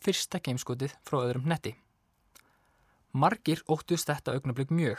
Fyrsta 0.00 0.42
geimskotið 0.42 0.94
frá 1.06 1.20
öðrum 1.22 1.46
netti. 1.50 1.76
Margir 3.12 3.62
óttust 3.70 4.10
þetta 4.10 4.34
augnablík 4.34 4.70
mjög. 4.74 4.98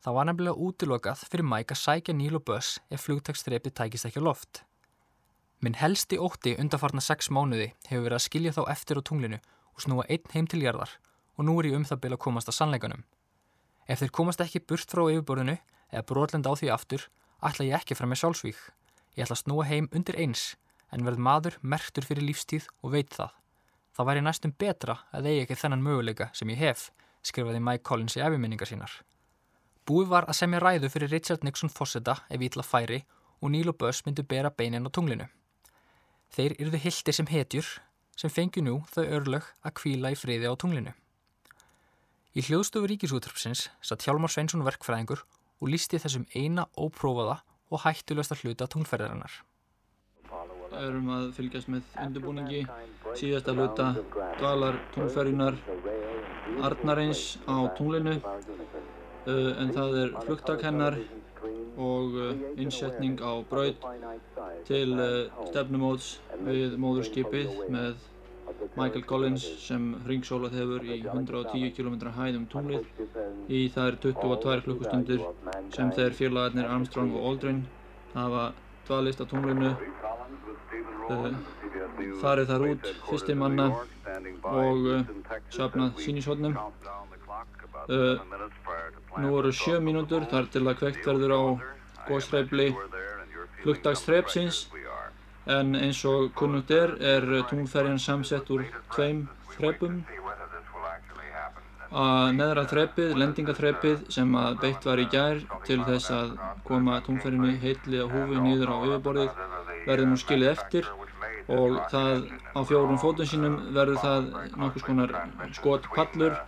Það 0.00 0.14
var 0.16 0.26
nefnilega 0.30 0.64
útilokað 0.64 1.22
fyrir 1.28 1.44
Mike 1.44 1.74
að 1.76 1.80
sækja 1.82 2.14
Níl 2.16 2.38
og 2.38 2.44
Börs 2.48 2.78
ef 2.88 3.02
flugtakstrepið 3.04 3.74
tækist 3.76 4.06
ekki 4.08 4.22
á 4.24 4.28
loft. 4.28 4.62
Minn 5.60 5.76
helsti 5.76 6.16
ótti 6.16 6.54
undarfarna 6.56 7.02
6 7.04 7.28
mánuði 7.36 7.66
hefur 7.90 8.06
verið 8.06 8.16
að 8.16 8.24
skilja 8.24 8.54
þá 8.56 8.62
eftir 8.72 8.96
á 8.96 9.04
tunglinu 9.04 9.40
og 9.76 9.84
snúa 9.84 10.06
einn 10.08 10.32
heim 10.32 10.48
til 10.48 10.62
jarðar 10.64 10.94
og 11.36 11.44
nú 11.44 11.58
er 11.60 11.68
ég 11.68 11.76
um 11.76 11.84
það 11.84 12.00
byrja 12.06 12.16
að 12.16 12.24
komast 12.24 12.48
að 12.48 12.56
sannleikanum. 12.56 13.02
Ef 13.92 14.00
þeir 14.00 14.14
komast 14.16 14.40
ekki 14.40 14.62
burt 14.64 14.88
frá 14.88 15.02
yfirborðinu 15.04 15.58
eða 15.92 16.06
brotlend 16.08 16.48
á 16.48 16.52
því 16.56 16.72
aftur, 16.72 17.04
ætla 17.44 17.68
ég 17.68 17.76
ekki 17.76 17.98
fram 17.98 18.12
með 18.14 18.22
sjálfsvík. 18.22 18.64
Ég 19.20 19.26
ætla 19.26 19.36
að 19.36 19.42
snúa 19.42 19.68
heim 19.68 19.90
undir 19.92 20.16
eins 20.16 20.54
en 20.88 21.04
verð 21.04 21.20
maður 21.28 21.60
mertur 21.60 22.08
fyrir 22.08 22.24
lífstíð 22.24 22.70
og 22.80 22.96
veit 22.96 23.12
það. 23.12 23.36
Það 23.92 24.08
væri 24.08 24.24
næstum 24.24 24.56
betra 24.56 24.96
að 25.12 25.28
eigi 25.28 25.44
ekki 25.44 25.60
þennan 25.60 25.84
möguleika 25.84 26.30
sem 26.32 26.56
ég 26.56 26.64
hef, 26.64 26.88
skrifaði 27.20 27.60
Mike 27.60 27.84
Collins 27.84 28.16
í 28.16 28.24
efiminningar 28.24 28.70
sínar. 28.70 28.92
Búið 29.90 30.06
var 30.06 30.28
að 30.30 30.36
semja 30.38 30.60
ræðu 30.62 30.86
fyrir 30.92 31.10
Richard 31.10 31.42
Nixon 31.42 31.72
Fossetta 31.74 32.12
ef 32.30 32.42
ítla 32.46 32.62
færi 32.62 33.00
og 33.42 33.50
Neil 33.50 33.72
og 33.72 33.78
Buzz 33.80 34.04
myndu 34.06 34.22
bera 34.22 34.52
beinin 34.54 34.86
á 34.86 34.90
tunglinu. 34.94 35.26
Þeir 36.30 36.54
yrðu 36.62 36.78
hildir 36.84 37.16
sem 37.16 37.26
hetjur 37.26 37.66
sem 38.14 38.30
fengi 38.30 38.62
nú 38.62 38.76
þau 38.94 39.02
örlög 39.16 39.48
að 39.66 39.74
kvíla 39.80 40.12
í 40.14 40.18
friði 40.20 40.46
á 40.46 40.54
tunglinu. 40.54 40.94
Í 42.38 42.46
hljóðstofu 42.46 42.86
ríkisútrupsins 42.86 43.64
satt 43.82 44.06
Hjálmar 44.06 44.30
Sveinsson 44.30 44.62
verkfræðingur 44.62 45.24
og 45.26 45.72
lísti 45.74 45.98
þessum 45.98 46.28
eina 46.38 46.68
óprófaða 46.78 47.40
og 47.74 47.82
hættulegsta 47.82 48.38
hluta 48.44 48.70
tunglferðarinnar. 48.70 49.40
Það 50.70 50.84
erum 50.86 51.08
að 51.16 51.24
fylgjast 51.34 51.74
með 51.74 51.98
undirbúningi 51.98 52.60
síðasta 53.18 53.58
hluta 53.58 53.90
dvalar 54.38 54.78
tunglferðinar 54.94 55.58
Arnarins 56.62 57.40
á 57.50 57.58
tunglinu 57.74 58.20
en 59.26 59.72
það 59.76 59.96
er 60.02 60.14
flugtak 60.24 60.62
hennar 60.64 60.96
og 61.80 62.14
uh, 62.16 62.30
innsetning 62.60 63.20
á 63.20 63.32
braud 63.48 63.76
til 64.68 64.94
uh, 64.96 65.28
stefnumóts 65.48 66.18
við 66.44 66.76
móðurskipið 66.80 67.52
með 67.72 67.94
Michael 68.76 69.04
Collins 69.08 69.44
sem 69.62 69.92
ringsólað 70.06 70.56
hefur 70.58 70.84
í 70.84 70.98
110 71.04 71.70
km 71.76 71.96
hæð 72.16 72.40
um 72.40 72.46
tunglið. 72.50 72.88
Í 73.48 73.60
er 73.84 73.96
22 74.02 74.64
klukkustundir 74.66 75.22
sem 75.74 75.92
þeir 75.96 76.16
félagarnir 76.18 76.68
Armstrong 76.68 77.14
og 77.14 77.30
Aldrin 77.30 77.62
hafa 78.14 78.50
dvalist 78.88 79.22
á 79.22 79.26
tunglinu. 79.30 79.72
Uh, 81.10 81.32
farið 82.20 82.52
þar 82.52 82.66
út 82.68 82.90
fyrsti 83.08 83.34
manna 83.38 83.70
og 84.50 84.84
uh, 84.90 85.00
safnað 85.50 85.98
sínishotnum 86.04 86.54
uh, 86.58 88.20
nú 89.18 89.32
eru 89.38 89.52
sjö 89.52 89.80
mínútur 89.82 90.26
þar 90.30 90.46
til 90.54 90.62
að 90.66 90.78
kveikt 90.82 91.06
verður 91.06 91.34
á 91.34 91.42
góðsreifli 92.08 92.68
flugdagsþreipsins 93.62 94.62
en 95.50 95.74
eins 95.74 96.04
og 96.06 96.30
kunnugt 96.38 96.70
er 96.70 96.94
er 97.14 97.26
tunglferjan 97.50 97.98
samsett 97.98 98.50
úr 98.54 98.66
tveim 98.94 99.26
þreipum 99.56 100.02
að 101.90 102.32
neðra 102.38 102.64
þreipið, 102.70 103.16
lendingaþreipið 103.18 104.02
sem 104.14 104.34
að 104.38 104.60
beitt 104.62 104.84
var 104.86 105.00
í 105.02 105.06
gær 105.10 105.40
til 105.66 105.80
þess 105.88 106.12
að 106.14 106.36
koma 106.68 107.00
tunglferjunni 107.06 107.56
heitli 107.64 107.98
á 107.98 108.06
húfi 108.06 108.38
nýður 108.44 108.70
á 108.70 108.76
yfirborðið 108.78 109.40
verður 109.88 110.10
nú 110.12 110.18
skilið 110.20 110.52
eftir 110.52 110.90
og 111.50 111.80
það 111.90 112.28
á 112.54 112.60
fjórum 112.62 113.00
fótum 113.02 113.26
sínum 113.26 113.56
verður 113.74 113.98
það 114.04 114.28
nokkus 114.62 114.86
konar 114.86 115.16
skotpallur 115.56 116.38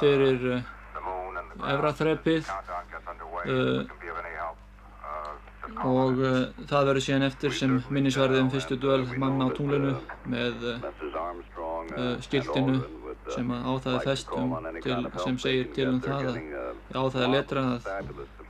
fyrir 0.00 0.62
efra 1.70 1.92
þreppið 1.98 2.50
uh, 3.46 3.80
og 5.86 6.18
uh, 6.18 6.64
það 6.68 6.88
verður 6.88 7.04
síðan 7.06 7.26
eftir 7.28 7.54
sem 7.56 7.76
minnisvarðið 7.94 8.42
um 8.44 8.50
fyrstu 8.52 8.78
duel 8.82 9.04
manna 9.18 9.46
á 9.46 9.50
tunglinu 9.54 9.94
með 10.30 10.66
uh, 10.72 10.80
skiltinu 12.24 12.80
sem 13.30 13.50
á 13.52 13.72
það 13.84 13.94
er 13.94 14.06
fest 14.06 14.32
um 14.36 14.54
til, 14.82 14.98
sem 15.22 15.38
segir 15.38 15.70
til 15.76 15.88
um 15.92 16.00
það 16.02 16.32
að 16.32 16.38
á 16.92 17.02
það 17.14 17.22
er 17.22 17.34
letra 17.36 17.64
að 17.76 17.86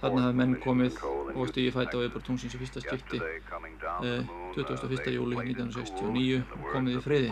þarna 0.02 0.24
hafa 0.24 0.38
menn 0.40 0.56
komið 0.62 1.02
og 1.04 1.50
stíði 1.52 1.74
fætt 1.76 1.94
á 1.94 1.98
yfirbúr 2.00 2.24
tungsins 2.26 2.56
í 2.56 2.62
fyrsta 2.62 2.82
skipti 2.82 3.20
uh, 3.20 4.32
21. 4.56 5.12
júli 5.14 5.38
1969 5.44 6.42
og 6.58 6.66
komið 6.72 6.98
í 6.98 7.04
friði. 7.04 7.30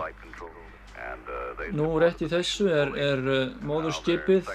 Nú 1.77 1.89
rétt 2.01 2.23
í 2.23 2.29
þessu 2.31 2.69
er, 2.71 2.93
er 3.01 3.21
móðurskipið 3.67 4.49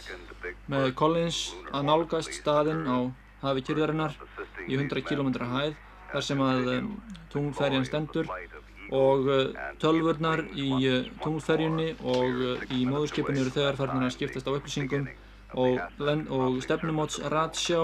með 0.72 0.92
Collins 0.98 1.40
að 1.72 1.88
nálgast 1.90 2.34
staðinn 2.34 2.86
á 2.90 2.98
hafi 3.46 3.64
kyrðarinnar 3.68 4.16
í 4.66 4.78
100 4.78 5.04
km 5.06 5.30
hæð 5.38 5.76
þar 6.12 6.26
sem 6.26 6.42
að 6.42 6.72
um, 6.76 6.90
tunglferjan 7.34 7.86
stendur 7.86 8.30
og 8.96 9.30
uh, 9.30 9.62
tölvurnar 9.82 10.46
í 10.54 10.70
uh, 10.90 11.12
tunglferjunni 11.22 11.92
og 12.02 12.42
uh, 12.48 12.66
í 12.74 12.86
móðurskipinu 12.90 13.44
eru 13.44 13.54
þegar 13.54 13.80
farnar 13.80 14.08
að 14.08 14.16
skiptast 14.18 14.50
á 14.50 14.56
upplýsingum 14.56 15.08
og, 15.54 15.80
og 16.40 16.60
stefnumóts 16.66 17.22
ratsjá 17.34 17.82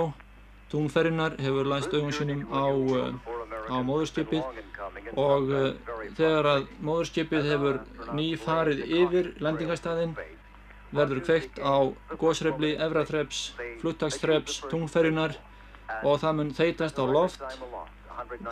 tunglferjunar 0.72 1.38
hefur 1.42 1.70
læst 1.70 1.94
augum 1.94 2.14
sínum 2.16 2.46
á, 2.50 2.66
á 3.70 3.78
móðurskipið 3.86 5.18
og 5.20 5.52
þegar 6.18 6.48
að 6.56 6.70
móðurskipið 6.82 7.50
hefur 7.52 7.82
nýfarið 8.16 8.86
yfir 9.02 9.34
lendingastæðin 9.44 10.16
verður 10.96 11.24
kveikt 11.26 11.60
á 11.64 11.76
gósrefli, 12.20 12.74
efraþreps, 12.76 13.44
fluttakstreps, 13.82 14.62
tunglferjunar 14.72 15.38
og 16.04 16.20
það 16.24 16.38
mun 16.40 16.54
þeitast 16.56 17.00
á 17.00 17.06
loft. 17.08 17.44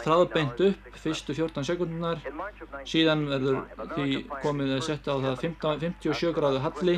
Þráðbeint 0.04 0.62
upp 0.66 0.96
fyrstu 0.98 1.36
14 1.38 1.68
sekundunar 1.68 2.24
síðan 2.90 3.26
verður 3.30 3.60
því 3.94 4.08
komið 4.42 4.72
að 4.78 4.86
setja 4.88 5.14
á 5.14 5.18
það 5.26 5.44
15, 5.44 5.84
57 5.84 6.34
gráðu 6.38 6.64
halli 6.64 6.96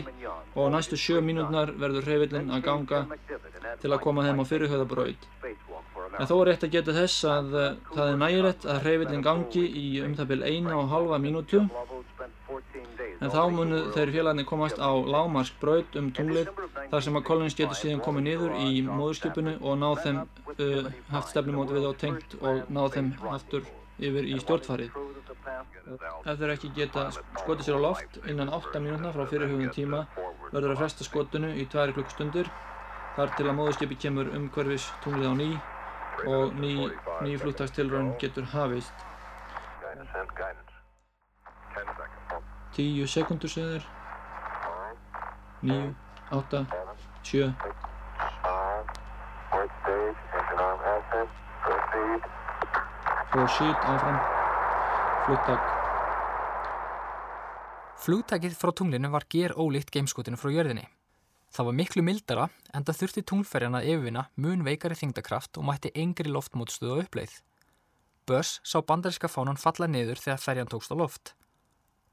og 0.55 0.71
næstu 0.71 0.99
7 0.99 1.25
mínútnar 1.25 1.73
verður 1.81 2.07
hreyfillin 2.07 2.53
að 2.53 2.63
ganga 2.69 3.03
til 3.81 3.91
að 3.91 4.03
koma 4.05 4.23
þeim 4.27 4.39
á 4.39 4.45
fyrirhauðabraud 4.53 5.27
en 6.19 6.27
þó 6.27 6.33
er 6.37 6.49
rétt 6.51 6.65
að 6.65 6.73
geta 6.75 6.95
þess 6.95 7.25
að 7.27 7.53
uh, 7.55 7.67
það 7.91 8.09
er 8.09 8.19
nægilegt 8.21 8.65
að 8.67 8.81
hreyfillin 8.85 9.25
gangi 9.25 9.63
í 9.81 9.85
um 10.05 10.15
það 10.17 10.31
byrj 10.31 10.47
1,5 10.51 11.13
mínútu 11.23 11.61
en 13.21 13.29
þá 13.29 13.41
munu 13.53 13.79
þeir 13.93 14.11
félagarnir 14.15 14.47
komast 14.49 14.79
á 14.81 14.89
lágmarsk 14.89 15.59
braud 15.61 15.97
um 15.99 16.09
tunglið 16.15 16.49
þar 16.89 17.05
sem 17.05 17.19
að 17.19 17.27
Collins 17.27 17.57
getur 17.57 17.77
síðan 17.77 18.01
komið 18.05 18.27
niður 18.27 18.55
í 18.65 18.81
móðurskipinu 18.87 19.57
og 19.61 19.77
náð 19.81 20.01
þeim 20.05 20.21
uh, 20.23 20.89
haft 21.11 21.33
stefnumóti 21.33 21.77
við 21.77 21.85
á 21.85 21.93
tengt 22.01 22.35
og 22.41 22.71
náð 22.73 22.97
þeim 22.97 23.11
aftur 23.35 23.67
yfir 24.01 24.25
í 24.25 24.39
stjórnfarið. 24.41 24.97
Ef 26.25 26.39
þeir 26.39 26.53
ekki 26.55 26.71
geta 26.75 27.05
skotið 27.13 27.67
sér 27.67 27.77
á 27.77 27.85
loft 27.85 28.17
innan 28.25 28.49
8 28.57 28.81
mínútna 28.81 29.13
frá 29.13 29.27
fyrirhugum 29.29 29.69
tíma 29.75 30.01
verður 30.51 30.73
að 30.73 30.81
fresta 30.81 31.07
skotinu 31.07 31.53
í 31.61 31.67
2 31.69 31.93
klukkstundir 31.97 32.49
þar 33.15 33.35
til 33.37 33.47
að 33.47 33.57
móðurskipi 33.59 33.99
kemur 34.01 34.33
umhverfis 34.37 34.89
tunglið 35.05 35.29
á 35.29 35.35
ný 35.37 35.49
og 36.25 36.57
ný, 36.57 36.73
ný 37.21 37.37
fluttastilraun 37.41 38.13
getur 38.21 38.49
hafist. 38.55 39.07
10 42.77 43.07
sekundur 43.11 43.51
segður 43.51 43.83
9, 45.61 45.91
8, 46.31 46.65
7 47.27 47.53
Proceed 53.31 53.75
áfram 53.91 54.17
Flugtak 55.25 55.67
Flugtakið 58.01 58.55
frá 58.57 58.71
tunglinu 58.73 59.11
var 59.13 59.27
ger 59.29 59.53
ólíkt 59.59 59.91
geimskotinu 59.93 60.39
frá 60.39 60.49
jörðinni. 60.49 60.87
Það 61.51 61.67
var 61.67 61.75
miklu 61.77 62.01
mildara 62.07 62.47
en 62.73 62.87
það 62.87 62.99
þurfti 63.01 63.25
tunglferjan 63.29 63.77
að 63.77 63.91
yfirvinna 63.91 64.23
mun 64.41 64.63
veikari 64.65 64.95
þingdakraft 64.97 65.59
og 65.59 65.67
mætti 65.67 65.91
engri 65.93 66.31
loftmótstuð 66.31 66.95
á 66.95 67.01
uppleið. 67.03 67.35
Börs 68.25 68.57
sá 68.63 68.79
bandaríska 68.79 69.29
fánan 69.29 69.59
falla 69.59 69.91
niður 69.91 70.23
þegar 70.23 70.41
ferjan 70.41 70.71
tókst 70.71 70.95
á 70.95 70.97
loft. 70.97 71.35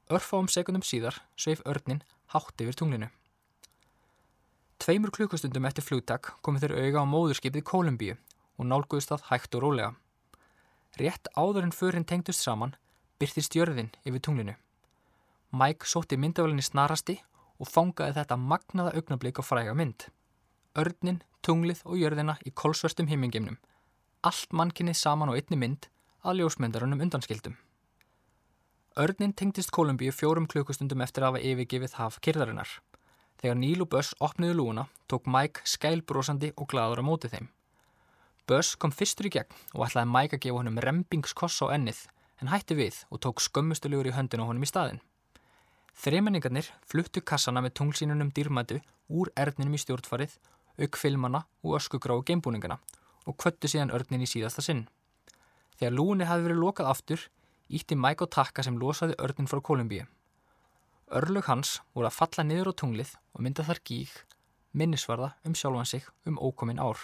Örfáum 0.09 0.47
sekundum 0.49 0.81
síðar 0.81 1.19
sveif 1.37 1.59
örnin 1.69 1.99
hátt 2.33 2.61
yfir 2.63 2.73
tunglinu. 2.73 3.11
Tveimur 4.81 5.11
klukkustundum 5.13 5.67
eftir 5.69 5.85
flugtak 5.85 6.31
komið 6.41 6.63
þeir 6.63 6.73
auga 6.79 7.03
á 7.05 7.11
móðurskipið 7.11 7.65
Kolumbíu 7.69 8.15
og 8.57 8.65
nálguðist 8.71 9.13
það 9.13 9.27
hægt 9.27 9.57
og 9.59 9.63
rólega. 9.67 9.91
Rétt 10.97 11.29
áður 11.37 11.67
en 11.67 11.75
förinn 11.77 12.07
tengdust 12.09 12.41
saman 12.41 12.73
byrtist 13.21 13.53
jörðin 13.53 13.93
yfir 14.01 14.25
tunglinu. 14.25 14.57
Mike 15.53 15.85
sótti 15.85 16.17
myndavölinni 16.17 16.65
snarasti 16.65 17.19
og 17.61 17.69
fangaði 17.69 18.17
þetta 18.17 18.41
magnaða 18.49 18.97
augnablík 18.97 19.37
á 19.37 19.43
fræga 19.45 19.77
mynd. 19.77 20.09
Örnin, 20.73 21.21
tunglið 21.45 21.85
og 21.85 22.01
jörðina 22.01 22.39
í 22.49 22.49
kolsvörstum 22.49 23.13
himmingeimnum. 23.13 23.61
Allt 24.25 24.57
mannkinni 24.57 24.97
saman 24.97 25.29
á 25.29 25.37
einni 25.37 25.65
mynd 25.67 25.91
að 26.25 26.41
ljósmyndarunum 26.41 27.05
undanskildum. 27.05 27.61
Örnin 28.99 29.31
tengdist 29.31 29.71
Kolumbíu 29.71 30.11
fjórum 30.11 30.43
klukkustundum 30.51 30.99
eftir 30.99 31.23
að 31.23 31.29
hafa 31.29 31.41
yfirgefið 31.47 31.93
haf 31.95 32.17
kyrðarinnar. 32.19 32.71
Þegar 33.39 33.55
Níl 33.55 33.85
og 33.85 33.87
Böss 33.93 34.09
opniðu 34.19 34.57
lúuna 34.57 34.83
tók 35.07 35.29
Mike 35.31 35.63
skælbrósandi 35.63 36.49
og 36.59 36.67
gladur 36.73 36.99
á 36.99 37.07
mótið 37.07 37.37
þeim. 37.37 37.47
Böss 38.43 38.73
kom 38.75 38.91
fyrstur 38.91 39.29
í 39.29 39.31
gegn 39.37 39.55
og 39.71 39.85
ætlaði 39.87 40.11
Mike 40.11 40.35
að 40.35 40.43
gefa 40.43 40.59
honum 40.59 40.81
rempingskoss 40.83 41.63
á 41.63 41.71
ennið 41.77 42.03
en 42.43 42.51
hætti 42.51 42.75
við 42.75 42.99
og 43.07 43.23
tók 43.23 43.39
skömmustulegur 43.39 44.11
í 44.11 44.15
höndin 44.17 44.43
á 44.43 44.49
honum 44.51 44.67
í 44.67 44.71
staðin. 44.73 44.99
Þreimenningarnir 45.95 46.67
fluttu 46.83 47.23
kassana 47.23 47.63
með 47.63 47.77
tunglsínunum 47.79 48.35
dýrmætu 48.35 48.83
úr 49.07 49.31
erninum 49.39 49.79
í 49.79 49.83
stjórnfarið, 49.85 50.35
auk 50.75 50.99
filmana 50.99 51.45
og 51.63 51.79
öskugráu 51.79 52.19
geimbúningana 52.27 52.81
og 53.23 53.39
kvöttu 53.39 53.71
síðan 53.71 53.95
örnin 53.95 54.27
í 54.27 54.31
síðasta 54.35 54.59
sinn. 54.59 54.89
Þegar 55.79 55.95
lúni 55.95 56.27
hafi 56.27 56.49
verið 56.49 56.65
lokað 56.67 56.91
aftur 56.97 57.29
ítti 57.69 57.95
Mike 57.95 58.25
á 58.25 58.27
takka 58.27 58.65
sem 58.65 58.77
losaði 58.81 59.17
örnin 59.21 59.49
frá 59.49 59.61
Kolumbíu. 59.61 60.07
Örlug 61.09 61.47
hans 61.49 61.79
voru 61.93 62.09
að 62.09 62.17
falla 62.17 62.45
niður 62.45 62.71
á 62.73 62.79
tunglið 62.81 63.13
og 63.33 63.45
mynda 63.45 63.65
þar 63.65 63.81
gíg, 63.85 64.11
minnisvarða 64.73 65.31
um 65.45 65.55
sjálfan 65.57 65.89
sig 65.89 66.05
um 66.29 66.37
ókomin 66.37 66.81
ár. 66.81 66.99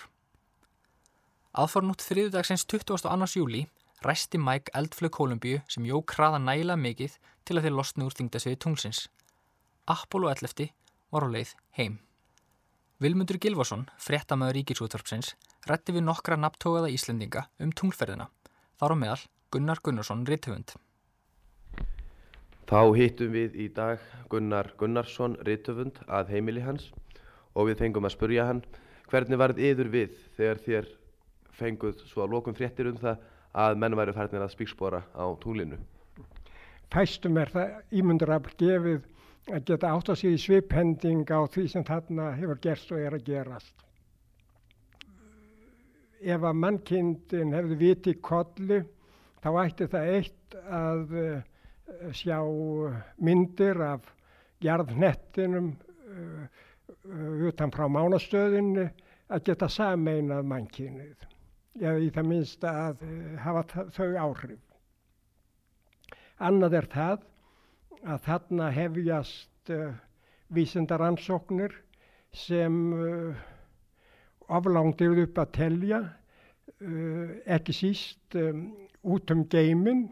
Aðfarnútt 1.56 2.04
þriðdagsins 2.06 2.66
22. 2.68 3.30
júli 3.38 3.66
ræsti 4.06 4.38
Mike 4.38 4.74
eldflög 4.76 5.14
Kolumbíu 5.16 5.62
sem 5.68 5.86
jók 5.86 6.14
hraða 6.18 6.42
nægilega 6.42 6.78
mikið 6.78 7.18
til 7.46 7.58
að 7.58 7.68
þeir 7.68 7.78
losni 7.78 8.06
úr 8.06 8.18
þingdasviði 8.18 8.60
tunglsins. 8.62 9.06
Apollo 9.90 10.34
11 10.34 10.74
var 11.14 11.26
á 11.26 11.30
leið 11.30 11.54
heim. 11.78 12.00
Vilmundur 13.02 13.38
Gilvason, 13.42 13.88
fréttamaður 14.00 14.60
ríkisútvarpsins, 14.60 15.34
rætti 15.68 15.96
við 15.96 16.06
nokkra 16.08 16.38
nabtógaða 16.40 16.92
Íslendinga 16.94 17.48
um 17.60 17.74
tunglferðina, 17.76 18.30
þar 18.80 18.94
á 18.94 18.98
meðal 19.02 19.24
Gunnar 19.52 19.80
Gunnarsson 19.84 20.26
Ritthöfund. 20.28 20.74
Þá 22.66 22.80
hittum 22.98 23.34
við 23.36 23.56
í 23.62 23.68
dag 23.70 24.02
Gunnar 24.30 24.72
Gunnarsson 24.80 25.38
Ritthöfund 25.46 26.02
að 26.08 26.34
heimili 26.34 26.64
hans 26.66 26.90
og 27.54 27.70
við 27.70 27.84
fengum 27.84 28.08
að 28.08 28.16
spurja 28.16 28.48
hann 28.50 28.64
hvernig 29.12 29.40
varð 29.40 29.62
yður 29.62 29.92
við 29.94 30.16
þegar 30.38 30.62
þér 30.66 30.90
fenguð 31.56 32.02
svo 32.10 32.26
að 32.26 32.34
lokum 32.36 32.58
fréttir 32.58 32.90
um 32.90 32.98
það 33.00 33.22
að 33.56 33.78
menn 33.80 33.96
væri 33.96 34.16
færðin 34.16 34.44
að 34.44 34.56
spíkspora 34.56 35.04
á 35.16 35.26
tunglinu. 35.40 35.78
Fæstum 36.92 37.38
er 37.40 37.52
það 37.54 38.00
ímyndrafl 38.02 38.56
gefið 38.60 39.06
að 39.54 39.70
geta 39.70 39.94
átt 39.94 40.12
að 40.12 40.20
sé 40.22 40.34
í 40.34 40.42
sviphending 40.42 41.30
á 41.30 41.40
því 41.54 41.68
sem 41.72 41.86
þarna 41.86 42.32
hefur 42.40 42.60
gerst 42.64 42.92
og 42.92 43.02
er 43.02 43.16
að 43.16 43.30
gerast. 43.30 43.74
Ef 46.26 46.42
að 46.42 46.60
mannkindin 46.64 47.54
hefði 47.54 47.80
viti 47.80 48.16
kolli 48.26 48.82
þá 49.46 49.50
ætti 49.62 49.86
það 49.92 50.12
eitt 50.18 50.56
að 50.74 51.12
uh, 51.22 51.34
sjá 52.18 52.40
myndir 53.22 53.78
af 53.86 54.08
jarðnettinum 54.66 55.68
uh, 55.76 56.48
utan 57.46 57.74
frá 57.74 57.86
mánastöðinni 57.92 58.88
að 59.30 59.46
geta 59.46 59.70
sameinað 59.70 60.50
mannkynnið 60.50 61.28
eða 61.78 62.02
í 62.02 62.10
það 62.16 62.30
minnst 62.32 62.66
að 62.66 63.04
hafa 63.44 63.86
þau 63.94 64.10
áhrif. 64.24 64.62
Annað 66.42 66.78
er 66.80 66.88
það 66.92 67.26
að 68.06 68.22
þarna 68.26 68.70
hefjast 68.74 69.74
uh, 69.76 69.94
vísindaransóknir 70.56 71.76
sem 72.36 72.80
uh, 72.94 73.46
oflangt 74.52 75.02
yfir 75.06 75.26
upp 75.26 75.42
að 75.42 75.54
telja, 75.60 76.02
ekki 76.80 77.74
síst 77.74 78.36
um, 78.36 78.66
út 79.08 79.32
um 79.32 79.46
geiminn, 79.50 80.10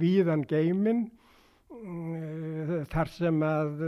víðan 0.00 0.46
geiminn, 0.48 1.02
þar 2.88 3.10
sem 3.12 3.42
að 3.44 3.82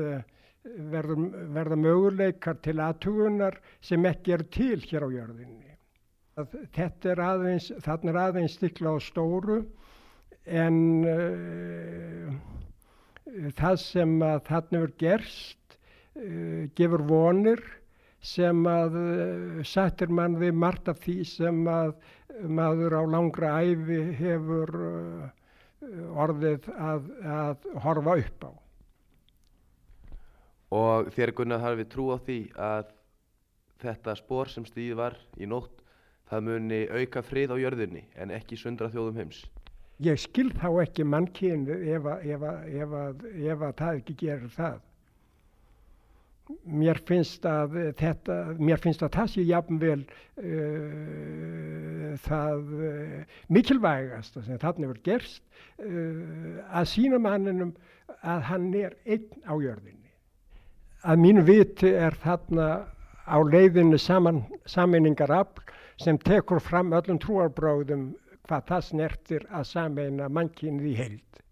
verða 0.93 1.79
möguleikar 1.81 2.59
til 2.65 2.77
aðtugunar 2.85 3.57
sem 3.81 4.05
ekki 4.11 4.37
er 4.37 4.45
til 4.53 4.81
hér 4.85 5.07
á 5.07 5.11
jörðinni. 5.15 5.75
Þetta 6.77 7.11
er 7.15 7.23
aðeins, 7.25 7.73
þarna 7.83 8.13
er 8.13 8.21
aðeins 8.23 8.59
stikla 8.59 8.93
á 8.95 8.97
stóru 9.03 9.63
en 10.47 10.79
uh, 11.09 12.31
það 13.59 13.81
sem 13.83 14.15
að 14.23 14.39
þarna 14.47 14.83
er 14.85 14.93
gerst 15.03 15.77
uh, 16.15 16.69
gefur 16.79 17.05
vonir 17.09 17.65
sem 18.25 18.65
að 18.67 18.97
uh, 18.99 19.59
sættir 19.67 20.11
mann 20.11 20.39
við 20.41 20.55
margt 20.55 20.89
af 20.91 21.01
því 21.05 21.19
sem 21.29 21.61
að 21.71 21.95
maður 22.49 22.99
á 22.99 23.03
langra 23.09 23.53
æfi 23.63 23.99
hefur 24.19 24.75
orðið 26.19 26.69
að, 26.75 27.11
að 27.25 27.69
horfa 27.85 28.17
upp 28.23 28.47
á. 28.47 28.51
Og 30.79 31.11
þér 31.17 31.33
Gunnar 31.37 31.63
hafið 31.65 31.91
trú 31.93 32.09
á 32.13 32.19
því 32.21 32.39
að 32.53 32.91
þetta 33.83 34.17
spór 34.19 34.51
sem 34.53 34.67
stíð 34.69 34.99
var 34.99 35.17
í 35.39 35.47
nótt 35.49 35.85
það 36.29 36.45
muni 36.51 36.81
auka 36.93 37.23
frið 37.25 37.55
á 37.55 37.57
jörðinni 37.63 38.05
en 38.21 38.35
ekki 38.35 38.59
sundra 38.59 38.91
þjóðum 38.93 39.23
heims. 39.23 39.45
Ég 40.05 40.21
skil 40.21 40.51
þá 40.55 40.69
ekki 40.85 41.07
mannkynnu 41.09 41.79
ef, 41.95 42.05
ef, 42.23 42.45
ef, 42.69 42.93
ef 43.33 43.65
að 43.71 43.73
það 43.81 44.03
ekki 44.03 44.19
gerur 44.21 44.53
það. 44.55 44.83
Mér 46.65 46.97
finnst 47.05 47.45
að 47.49 47.95
þetta, 47.99 48.55
mér 48.57 48.79
finnst 48.81 49.03
að 49.05 49.13
það 49.19 49.29
sé 49.33 49.43
jafnvel 49.49 50.01
uh, 50.01 50.07
það 52.25 52.63
uh, 52.79 53.23
mikilvægast 53.53 54.35
sem 54.41 54.59
þarna 54.61 54.89
verður 54.89 55.07
gerst 55.11 55.43
uh, 55.85 56.65
að 56.73 56.85
sína 56.95 57.19
manninum 57.21 57.73
að 58.23 58.41
hann 58.49 58.75
er 58.77 58.93
einn 59.05 59.29
á 59.45 59.55
jörðinni. 59.61 60.11
Að 61.05 61.17
mínu 61.23 61.43
viti 61.47 61.91
er 61.93 62.15
þarna 62.25 62.67
á 63.29 63.37
leiðinu 63.45 63.99
saman, 64.01 64.45
saminningar 64.67 65.31
afl 65.35 65.63
sem 66.01 66.19
tekur 66.19 66.61
fram 66.65 66.93
öllum 66.97 67.19
trúarbráðum 67.23 68.17
hvað 68.49 68.63
það 68.71 68.83
snertir 68.87 69.43
að 69.53 69.65
sameina 69.69 70.29
mannkynið 70.33 70.87
í 70.89 70.95
heild. 70.97 71.43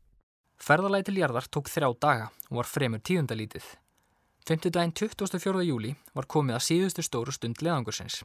Ferðalæði 0.56 1.04
til 1.10 1.20
jarðar 1.20 1.46
tók 1.52 1.68
þrjá 1.68 1.92
daga 2.00 2.30
og 2.48 2.62
var 2.62 2.68
fremur 2.70 3.02
tíundalítið. 3.04 3.66
Femtudaginn 4.46 4.92
24. 4.94 5.64
júli 5.66 5.88
var 6.14 6.28
komið 6.30 6.54
að 6.54 6.62
síðustu 6.62 7.02
stóru 7.02 7.32
stund 7.34 7.58
leðangursins. 7.66 8.20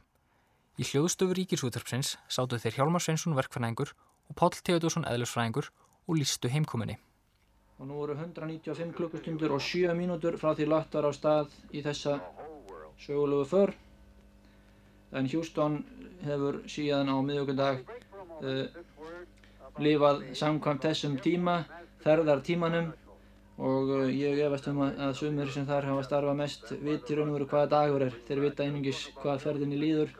Í 0.78 0.84
hljóðstöfu 0.86 1.34
ríkisúttarpsins 1.34 2.12
sátu 2.30 2.60
þeir 2.62 2.76
Hjálmar 2.76 3.02
Sveinsson 3.02 3.34
verkfræðingur 3.34 3.90
og 4.30 4.36
Pál 4.38 4.54
Teodósson 4.54 5.02
eðlusfræðingur 5.10 5.72
og 6.06 6.20
lístu 6.20 6.52
heimkominni. 6.52 6.94
Og 7.82 7.90
nú 7.90 7.98
voru 7.98 8.14
195 8.14 8.94
klukkustundur 8.94 9.56
og 9.56 9.66
7 9.66 9.96
mínútur 9.98 10.38
frá 10.38 10.54
því 10.54 10.70
lagt 10.70 10.94
var 10.94 11.10
á 11.10 11.12
stað 11.18 11.58
í 11.74 11.82
þessa 11.82 12.20
sögulegu 13.02 13.50
för. 13.56 13.74
En 15.18 15.26
Hjústón 15.26 15.82
hefur 16.22 16.62
síðan 16.70 17.10
á 17.10 17.18
miðugundag 17.18 17.82
uh, 17.82 18.66
lifað 19.82 20.28
samkvæmt 20.38 20.86
þessum 20.86 21.18
tíma, 21.18 21.64
þerðar 22.06 22.46
tímanum 22.46 22.94
og 23.60 23.90
uh, 23.92 24.08
ég 24.08 24.40
efast 24.46 24.68
um 24.70 24.80
að, 24.86 24.98
að 25.04 25.16
sumir 25.18 25.50
sem 25.52 25.66
þar 25.68 25.90
hafa 25.90 26.04
starfað 26.06 26.38
mest 26.38 26.70
viti 26.80 27.16
raun 27.16 27.32
og 27.32 27.36
veru 27.36 27.48
hvaða 27.50 27.70
dagur 27.74 28.04
er. 28.06 28.14
Þeir 28.28 28.40
vita 28.46 28.64
einungis 28.64 29.02
hvað 29.20 29.42
ferðinni 29.44 29.80
líður 29.80 30.14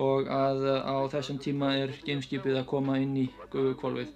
og 0.00 0.30
að 0.32 0.64
uh, 0.64 0.78
á 0.80 0.96
þessum 1.12 1.40
tíma 1.44 1.74
er 1.82 1.92
gameskipið 2.06 2.62
að 2.62 2.70
koma 2.70 2.96
inn 3.02 3.16
í 3.20 3.28
Guðukvolvið. 3.52 4.14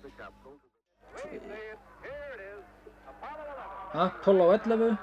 Apollo 3.99 4.51
11 4.57 4.97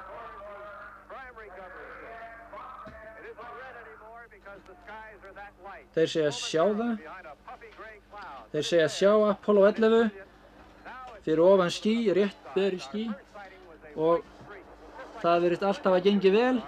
Þeir 5.96 6.10
segja 6.12 6.32
sjá 6.36 6.64
það. 6.76 6.98
Þeir 8.52 8.66
segja 8.68 8.88
sjá 8.92 9.12
Apollo 9.30 9.64
11 9.70 10.10
fyrir 11.26 11.42
ofan 11.42 11.72
skí, 11.74 11.94
rétt 12.14 12.52
beður 12.54 12.76
í 12.76 12.82
skí 12.84 13.06
og 13.96 14.24
það 15.22 15.46
verist 15.46 15.66
alltaf 15.66 15.98
að 15.98 16.08
gengi 16.10 16.32
vel. 16.34 16.60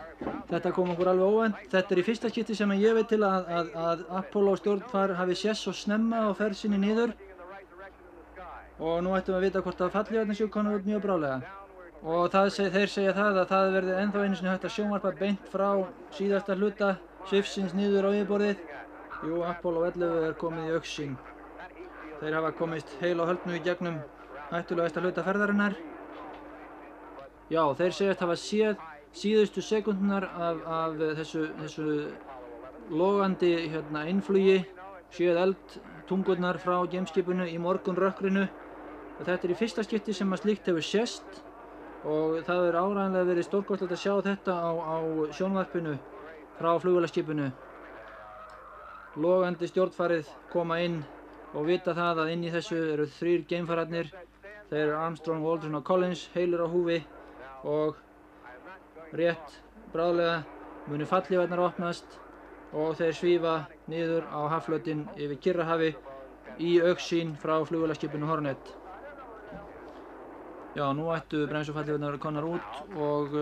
Þetta 0.50 0.72
kom 0.74 0.92
okkur 0.94 1.12
alveg 1.12 1.36
óvænt. 1.36 1.62
Þetta 1.72 1.94
er 1.94 2.02
í 2.02 2.06
fyrsta 2.08 2.32
skipti 2.32 2.56
sem 2.58 2.74
ég 2.80 2.96
veit 2.98 3.10
til 3.12 3.22
að, 3.28 3.52
að, 3.60 3.72
að 3.90 4.04
Apollo 4.22 4.56
stjórnfar 4.62 5.16
hafi 5.20 5.38
sess 5.38 5.70
og 5.70 5.78
snemma 5.78 6.26
á 6.26 6.32
ferð 6.38 6.62
sinni 6.62 6.82
nýður 6.82 7.14
og 8.78 9.00
nú 9.02 9.14
ættum 9.18 9.34
við 9.34 9.38
að 9.38 9.46
vita 9.48 9.62
hvort 9.66 9.80
að 9.82 10.50
konar 10.54 10.78
út 10.78 10.86
mjög 10.86 11.06
brálega. 11.06 11.54
Og 12.06 12.30
seg, 12.54 12.72
þeir 12.72 12.92
segja 12.94 13.14
það 13.18 13.40
að 13.42 13.48
það 13.52 13.72
verði 13.74 13.94
ennþá 14.02 14.24
einu 14.24 14.36
sinni 14.38 14.52
hægt 14.52 14.66
að 14.70 14.76
sjónvarpa 14.76 15.14
beint 15.18 15.48
frá 15.50 15.70
síðasta 16.14 16.56
hluta 16.56 16.92
svifsins 17.28 17.74
nýður 17.74 18.06
á 18.06 18.10
yfirborðið 18.14 18.62
Jú, 19.26 19.42
Apollo 19.42 19.88
11 19.90 20.26
er 20.28 20.36
komið 20.38 20.68
í 20.70 20.74
auksín. 20.78 21.16
Þeir 22.20 22.36
hafa 22.38 22.52
komist 22.60 22.92
heil 23.02 23.18
og 23.18 23.32
höldnu 23.32 23.56
í 23.58 23.62
gegnum 23.66 23.98
hættulegasta 24.52 25.02
hluta 25.02 25.24
ferðarinnar. 25.26 25.74
Já, 27.48 27.62
þeir 27.80 27.94
segjast 27.96 28.22
hafa 28.26 28.36
séð 28.36 28.82
síðustu 29.16 29.62
sekundunar 29.64 30.26
af, 30.28 30.58
af 30.68 30.98
þessu, 31.22 31.46
þessu 31.62 31.86
logandi 32.92 33.54
hérna, 33.72 34.04
innflugi, 34.12 34.58
séð 35.16 35.40
eldtungurnar 35.46 36.60
frá 36.60 36.76
gameskipinu 36.92 37.48
í 37.48 37.56
morgunrökkrinu. 37.64 38.44
Þetta 39.22 39.48
er 39.48 39.56
í 39.56 39.58
fyrsta 39.62 39.88
skipti 39.88 40.14
sem 40.14 40.36
að 40.36 40.44
slíkt 40.44 40.68
hefur 40.68 40.84
sést 40.84 41.42
og 42.04 42.44
það 42.46 42.68
er 42.68 42.80
áræðanlega 42.82 43.32
verið 43.32 43.48
stórkostlegt 43.48 43.96
að 43.96 44.04
sjá 44.04 44.14
þetta 44.28 44.60
á, 44.60 44.72
á 44.76 44.96
sjónvarpinu 45.40 45.98
frá 46.60 46.74
flugvélaskipinu. 46.84 47.50
Logandi 49.24 49.72
stjórnfarið 49.72 50.36
koma 50.52 50.84
inn 50.84 51.00
og 51.56 51.72
vita 51.72 51.96
það 51.96 52.26
að 52.26 52.36
inn 52.36 52.44
í 52.44 52.54
þessu 52.54 52.78
eru 52.92 53.08
þrýr 53.18 53.48
geimfararnir. 53.50 54.12
Þeir 54.68 54.82
eru 54.84 54.98
Armstrong, 55.00 55.46
Aldrin 55.48 55.80
og 55.80 55.88
Collins 55.88 56.28
heilir 56.36 56.60
á 56.60 56.68
húfi 56.68 57.06
og 57.68 59.18
rétt 59.18 59.60
bráðlega 59.94 60.40
muni 60.88 61.08
fallífarnar 61.08 61.64
opnast 61.68 62.18
og 62.74 62.96
þeir 63.00 63.16
svífa 63.20 63.56
niður 63.92 64.28
á 64.32 64.40
haflötin 64.56 65.06
yfir 65.16 65.40
Kirrahafi 65.44 65.94
í 66.64 66.78
auksín 66.84 67.36
frá 67.40 67.60
flugvélaskipinu 67.68 68.30
Hornet 68.30 68.74
Já, 70.78 70.86
nú 70.94 71.08
ættu 71.10 71.48
bremsufallífarnar 71.50 72.12
að 72.12 72.18
vera 72.18 72.22
konar 72.22 72.46
út 72.46 72.82
og, 73.02 73.38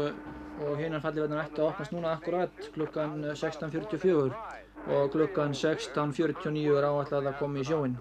og 0.63 0.77
hinnar 0.79 1.01
fallífarnar 1.03 1.41
ættu 1.43 1.63
að 1.63 1.71
opnast 1.73 1.95
núna 1.95 2.13
akkurat 2.15 2.69
klukkan 2.77 3.17
16.44 3.33 4.29
og 4.95 5.09
klukkan 5.11 5.51
16.49 5.57 6.77
er 6.77 6.87
áallega 6.87 7.33
að 7.33 7.39
koma 7.41 7.59
í 7.59 7.65
sjóin. 7.67 7.97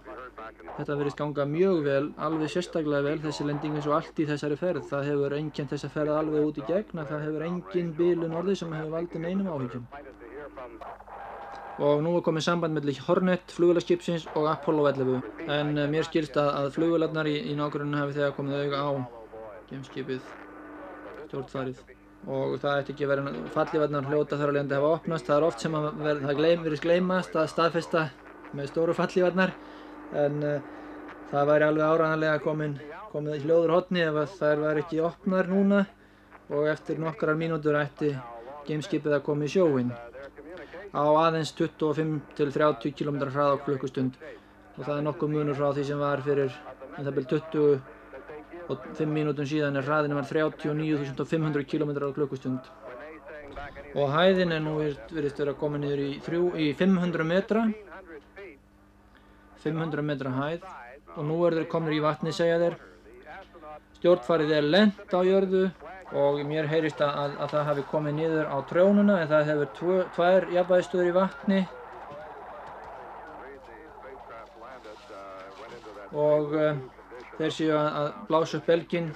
Þetta 0.74 0.94
verðist 0.98 1.18
ganga 1.20 1.44
mjög 1.46 1.84
vel, 1.86 2.06
alveg 2.26 2.50
sérstaklega 2.50 3.04
vel, 3.06 3.18
þessi 3.22 3.44
lending 3.46 3.76
eins 3.78 3.86
og 3.86 3.94
allt 4.00 4.18
í 4.18 4.26
þessari 4.26 4.56
ferð. 4.58 4.88
Það 4.90 5.08
hefur 5.10 5.34
engjent 5.36 5.70
þessa 5.70 5.90
ferð 5.92 6.14
alveg 6.18 6.48
út 6.48 6.56
í 6.58 6.64
gegn 6.66 7.02
að 7.02 7.10
það 7.12 7.26
hefur 7.28 7.44
engin 7.46 7.92
bílun 7.98 8.34
orði 8.40 8.56
sem 8.58 8.72
hefur 8.74 8.94
valdið 8.96 9.22
neinum 9.22 9.52
áhyggjum. 9.54 9.84
Og 11.84 12.02
nú 12.06 12.14
er 12.18 12.24
komið 12.26 12.46
samband 12.46 12.74
mellir 12.74 12.98
Hornet, 13.06 13.54
flugvélarskipsins 13.54 14.26
og 14.34 14.48
Apollo 14.50 14.86
11. 14.90 15.28
En 15.46 15.72
uh, 15.78 15.86
mér 15.90 16.06
skilst 16.06 16.38
að, 16.38 16.50
að 16.58 16.70
flugvélarnar 16.76 17.30
í, 17.30 17.36
í 17.50 17.54
nákvæmlega 17.58 18.02
hafi 18.02 18.16
þegar 18.18 18.34
komið 18.38 18.64
auga 18.64 18.82
á 18.82 18.90
gemskipið 19.70 20.32
stjórnfarið 21.28 21.84
og 22.24 22.54
það 22.62 22.80
ætti 22.80 22.94
ekki 22.94 23.06
að 23.06 23.10
vera 23.12 23.32
fallífarnar 23.54 24.06
hljóta 24.08 24.38
þar 24.40 24.50
á 24.50 24.54
leiðandi 24.54 24.74
að 24.74 24.82
hafa 24.82 24.98
opnast. 24.98 25.26
Það 25.28 25.36
er 25.36 25.46
oft 25.48 25.62
sem 25.64 25.78
að 25.78 25.88
ver, 26.00 26.20
það 26.24 26.42
verið 26.64 26.84
gleymast 26.86 27.36
að 27.36 27.50
staðfesta 27.52 28.04
með 28.54 28.70
stóru 28.70 28.94
fallífarnar 28.96 29.54
en 30.12 30.40
uh, 30.44 30.72
það 31.30 31.50
væri 31.50 31.68
alveg 31.68 31.92
áræðanlega 31.92 32.42
komin, 32.44 32.78
komið 33.12 33.38
í 33.38 33.44
hljóður 33.44 33.74
hotni 33.78 34.04
ef 34.04 34.38
það 34.38 34.64
væri 34.66 34.84
ekki 34.84 35.04
opnar 35.08 35.50
núna. 35.50 35.84
Og 36.52 36.68
eftir 36.68 36.98
nokkrar 37.00 37.38
mínútur 37.40 37.78
ætti 37.80 38.10
gameskipið 38.68 39.16
að 39.16 39.24
koma 39.24 39.46
í 39.46 39.52
sjóin 39.54 39.94
á 40.94 41.02
aðeins 41.02 41.50
25-30 41.58 42.94
km 42.94 43.18
hrað 43.26 43.56
á 43.56 43.64
klukkustund. 43.64 44.18
Og 44.76 44.84
það 44.84 44.96
er 44.98 45.04
nokkuð 45.08 45.32
munur 45.32 45.58
frá 45.58 45.72
því 45.74 45.84
sem 45.88 46.00
var 46.00 46.22
fyrir 46.22 46.54
en 46.94 47.06
það 47.06 47.16
byrjum 47.18 47.44
20 47.50 47.94
og 48.70 48.86
5 48.98 49.10
mínútum 49.12 49.48
síðan 49.48 49.76
er 49.76 49.86
hraðinu 49.86 50.18
var 50.18 50.28
39.500 50.30 51.66
km 51.68 51.90
á 51.98 52.16
klukkustund. 52.16 52.70
Og 53.94 54.10
hæðin 54.10 54.54
er 54.54 54.62
nú 54.62 54.78
verið 54.80 55.42
að 55.48 55.58
koma 55.58 55.78
niður 55.78 56.02
í, 56.02 56.10
þrjú, 56.24 56.44
í 56.58 56.70
500 56.78 57.26
metra 57.28 57.66
500 59.64 60.04
metra 60.06 60.32
hæð 60.38 60.66
og 61.14 61.22
nú 61.28 61.38
er 61.46 61.58
þeir 61.58 61.70
komin 61.72 61.96
í 61.96 62.02
vatni 62.04 62.34
segja 62.34 62.60
þeir 62.62 62.76
stjórnfarið 63.98 64.52
er 64.58 64.68
lent 64.68 65.14
á 65.16 65.20
jörðu 65.26 65.64
og 66.14 66.42
mér 66.46 66.68
heyrist 66.70 67.00
að, 67.02 67.38
að 67.40 67.54
það 67.54 67.68
hefði 67.70 67.86
komið 67.90 68.18
niður 68.18 68.50
á 68.52 68.56
trjónuna 68.70 69.16
en 69.22 69.30
það 69.32 69.48
hefur 69.50 69.72
tvo, 69.78 69.96
tvær 70.16 70.46
jafnvæðstöður 70.54 71.10
í 71.10 71.14
vatni 71.16 71.62
og 76.14 76.54
uh, 76.54 76.76
þeir 77.38 77.56
séu 77.56 77.74
að 77.78 78.12
blása 78.28 78.60
upp 78.60 78.68
belgin 78.70 79.10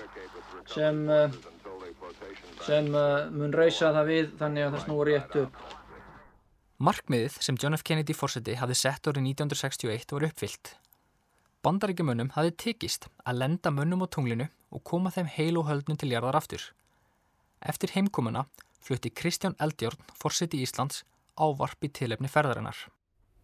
sem 0.69 1.05
uh, 1.07 1.29
sem 2.67 2.89
uh, 2.93 3.29
mun 3.33 3.55
reysa 3.55 3.93
það 3.95 4.11
við 4.13 4.33
þannig 4.41 4.67
að 4.67 4.75
það 4.75 4.87
snúi 4.87 5.05
rétt 5.09 5.37
upp. 5.45 5.61
Markmiðið 6.79 7.41
sem 7.43 7.57
John 7.59 7.75
F. 7.75 7.83
Kennedy 7.83 8.14
fórseti 8.14 8.53
hafði 8.55 8.75
sett 8.79 9.09
árið 9.11 9.25
1961 9.33 10.12
voru 10.14 10.29
uppfyllt. 10.29 10.69
Bandaríkjumönnum 11.67 12.31
hafði 12.37 12.53
tekist 12.62 13.09
að 13.27 13.41
lenda 13.41 13.73
mönnum 13.75 14.05
á 14.07 14.09
tunglinu 14.14 14.47
og 14.71 14.85
koma 14.87 15.11
þeim 15.11 15.27
heil 15.35 15.59
og 15.59 15.67
höldnum 15.67 15.99
til 15.99 16.12
jarðar 16.12 16.38
aftur. 16.38 16.69
Eftir 17.59 17.91
heimkomuna 17.97 18.47
flutti 18.79 19.11
Kristján 19.11 19.59
Eldjórn, 19.59 19.99
fórseti 20.23 20.62
Íslands, 20.62 21.03
ávarp 21.35 21.83
í 21.83 21.91
tilefni 21.91 22.31
ferðarinnar. 22.31 22.87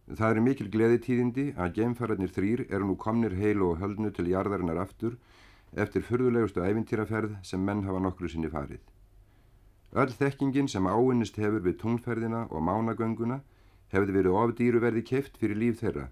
Það 0.07 0.31
er 0.31 0.43
mikil 0.47 0.71
gleði 0.71 1.03
tíðindi 1.03 1.49
að 1.59 1.75
geimfararnir 1.81 2.31
þrýr 2.31 2.67
eru 2.69 2.87
nú 2.87 2.95
komnir 2.95 3.35
heil 3.35 3.59
og 3.67 3.81
höldnu 3.83 4.15
til 4.15 4.29
jarðarinnar 4.31 4.79
aftur 4.87 5.19
eftir 5.75 6.07
fyrðulegustu 6.07 6.63
æfintýraferð 6.63 7.35
sem 7.43 7.59
menn 7.59 7.83
hafa 7.83 7.99
nokkru 7.99 8.31
sinni 8.31 8.47
farið. 8.47 8.79
Öll 9.95 10.11
þekkingin 10.11 10.67
sem 10.67 10.87
áinnist 10.91 11.37
hefur 11.39 11.63
við 11.63 11.77
tunglferðina 11.79 12.45
og 12.51 12.63
mánagönguna 12.67 13.39
hefði 13.93 14.15
verið 14.17 14.37
ofdýru 14.41 14.81
verði 14.83 15.03
keft 15.07 15.39
fyrir 15.39 15.55
líf 15.61 15.79
þeirra. 15.79 16.09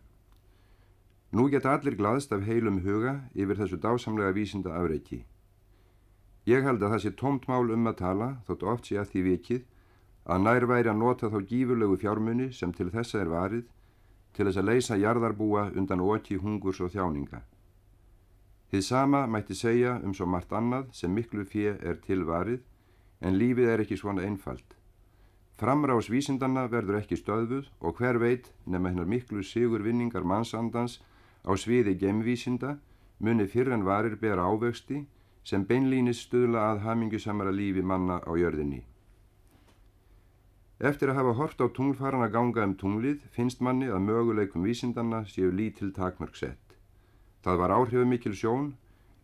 Nú 1.35 1.49
geta 1.51 1.73
allir 1.75 1.97
glaðst 1.99 2.31
af 2.31 2.45
heilum 2.47 2.79
huga 2.85 3.17
yfir 3.35 3.59
þessu 3.59 3.81
dásamlega 3.83 4.35
vísinda 4.37 4.71
afreiki. 4.77 5.23
Ég 6.47 6.63
held 6.63 6.83
að 6.83 6.95
það 6.95 7.03
sé 7.03 7.11
tómt 7.19 7.47
mál 7.51 7.71
um 7.75 7.87
að 7.87 7.99
tala, 7.99 8.29
þótt 8.47 8.63
oft 8.71 8.87
sé 8.87 8.99
að 9.01 9.11
því 9.11 9.21
vikið, 9.27 9.63
að 10.31 10.43
nær 10.47 10.65
væri 10.71 10.91
að 10.91 10.99
nota 10.99 11.29
þá 11.31 11.39
gífurlegu 11.49 11.97
fjármunni 11.99 12.51
sem 12.55 12.71
til 12.71 12.91
þessa 12.91 13.19
er 13.19 13.31
varið 13.31 13.65
til 14.33 14.47
þess 14.47 14.59
að 14.59 14.69
leysa 14.69 14.97
jarðarbúa 14.97 15.69
undan 15.75 16.03
oki 16.03 16.39
hungurs 16.39 16.79
og 16.79 16.93
þjáninga. 16.93 17.41
Þið 18.71 18.85
sama 18.87 19.27
mætti 19.27 19.55
segja 19.55 19.99
um 20.03 20.13
svo 20.15 20.25
margt 20.25 20.53
annað 20.55 20.87
sem 20.95 21.11
miklu 21.13 21.43
fjö 21.45 21.75
er 21.81 21.99
tilvarið 22.05 22.63
en 23.23 23.39
lífið 23.39 23.71
er 23.73 23.83
ekki 23.83 23.97
svona 23.97 24.25
einfalt. 24.27 24.75
Framrás 25.57 26.09
vísindanna 26.11 26.67
verður 26.67 26.99
ekki 26.99 27.17
stöðvuð 27.19 27.69
og 27.79 27.99
hver 27.99 28.19
veit 28.19 28.49
nema 28.65 28.91
hennar 28.91 29.07
miklu 29.07 29.43
sigur 29.47 29.83
vinningar 29.85 30.25
mannsandans 30.27 30.99
á 31.47 31.51
sviði 31.55 31.95
gemvísinda 32.01 32.77
muni 33.23 33.45
fyrir 33.47 33.75
en 33.77 33.85
varir 33.87 34.17
bera 34.19 34.47
ávexti 34.49 35.05
sem 35.43 35.63
beinlýnis 35.67 36.23
stuðla 36.25 36.71
að 36.71 36.81
hamingusamara 36.87 37.51
lífi 37.51 37.83
manna 37.83 38.19
á 38.23 38.31
jörðinni. 38.35 38.81
Eftir 40.83 41.11
að 41.11 41.19
hafa 41.21 41.33
hort 41.39 41.61
á 41.63 41.67
tunglfarana 41.71 42.27
ganga 42.27 42.65
um 42.67 42.75
tunglið 42.75 43.21
finnst 43.31 43.61
manni 43.61 43.87
að 43.87 44.03
möguleikum 44.07 44.65
vísindanna 44.67 45.23
séu 45.31 45.51
lítil 45.51 45.93
takmörg 45.95 46.35
sett. 46.35 46.75
Það 47.43 47.59
var 47.61 47.75
áhrifumikil 47.77 48.35
sjón 48.35 48.73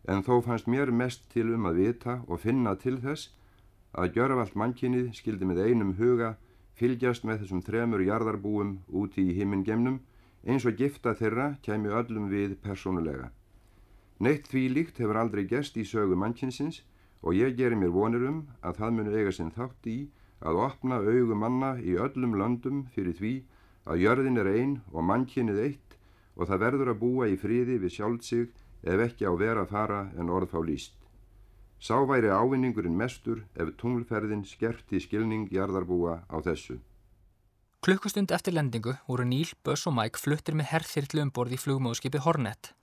en 0.08 0.24
þó 0.24 0.40
fannst 0.46 0.70
mér 0.72 0.92
mest 0.92 1.26
til 1.34 1.50
um 1.56 1.68
að 1.68 1.82
vita 1.84 2.20
og 2.28 2.40
finna 2.46 2.76
til 2.80 3.00
þess 3.04 3.34
að 3.98 4.14
gjörvalt 4.16 4.56
mannkinnið 4.56 5.10
skildi 5.18 5.48
með 5.50 5.64
einum 5.66 5.96
huga 5.98 6.36
fylgjast 6.80 7.26
með 7.28 7.44
þessum 7.44 7.64
þremur 7.66 8.04
jarðarbúum 8.06 8.78
úti 9.02 9.26
í 9.30 9.36
himmingemnum 9.40 10.00
eins 10.46 10.66
og 10.70 10.78
gifta 10.80 11.16
þeirra 11.20 11.50
kæmi 11.66 11.92
öllum 12.02 12.30
við 12.32 12.56
persónulega. 12.64 13.32
Neitt 14.20 14.48
því 14.52 14.64
líkt 14.76 15.02
hefur 15.02 15.20
aldrei 15.20 15.46
gerst 15.48 15.78
í 15.80 15.86
sögu 15.88 16.16
mannkinsins 16.20 16.84
og 17.22 17.36
ég 17.36 17.58
gerir 17.58 17.80
mér 17.80 17.92
vonir 17.96 18.26
um 18.30 18.40
að 18.62 18.80
það 18.80 18.96
muni 18.96 19.16
eiga 19.16 19.34
sinn 19.36 19.52
þátt 19.56 19.90
í 19.92 20.00
að 20.40 20.62
opna 20.66 21.02
augu 21.04 21.36
manna 21.36 21.74
í 21.80 21.98
öllum 22.00 22.38
löndum 22.40 22.86
fyrir 22.96 23.16
því 23.20 23.34
að 23.90 24.04
jörðin 24.06 24.40
er 24.40 24.52
einn 24.54 24.78
og 24.94 25.04
mannkinnið 25.08 25.64
eitt 25.66 25.98
og 26.36 26.48
það 26.48 26.64
verður 26.66 26.94
að 26.94 27.02
búa 27.04 27.28
í 27.28 27.40
fríði 27.40 27.80
við 27.84 27.96
sjálfsig 27.98 28.54
ef 28.84 29.04
ekki 29.08 29.28
á 29.28 29.34
vera 29.36 29.66
fara 29.68 30.06
en 30.16 30.32
orðfá 30.32 30.62
líst. 30.64 30.99
Sá 31.80 31.96
væri 32.04 32.28
ávinningurinn 32.28 32.98
mestur 33.00 33.46
ef 33.56 33.72
tunglferðin 33.80 34.44
skerti 34.44 35.00
skilning 35.00 35.48
jarðarbúa 35.54 36.26
á 36.28 36.38
þessu. 36.44 36.82
Klukkustund 37.80 38.34
eftir 38.36 38.52
lendingu 38.52 38.98
voru 39.08 39.24
Níl, 39.24 39.48
Böss 39.64 39.88
og 39.88 39.96
Mike 39.96 40.20
fluttir 40.20 40.58
með 40.60 40.74
herrþyrlu 40.74 41.24
um 41.24 41.32
borð 41.32 41.56
í 41.56 41.60
flugmóðskipi 41.62 42.20
Hornet. 42.26 42.74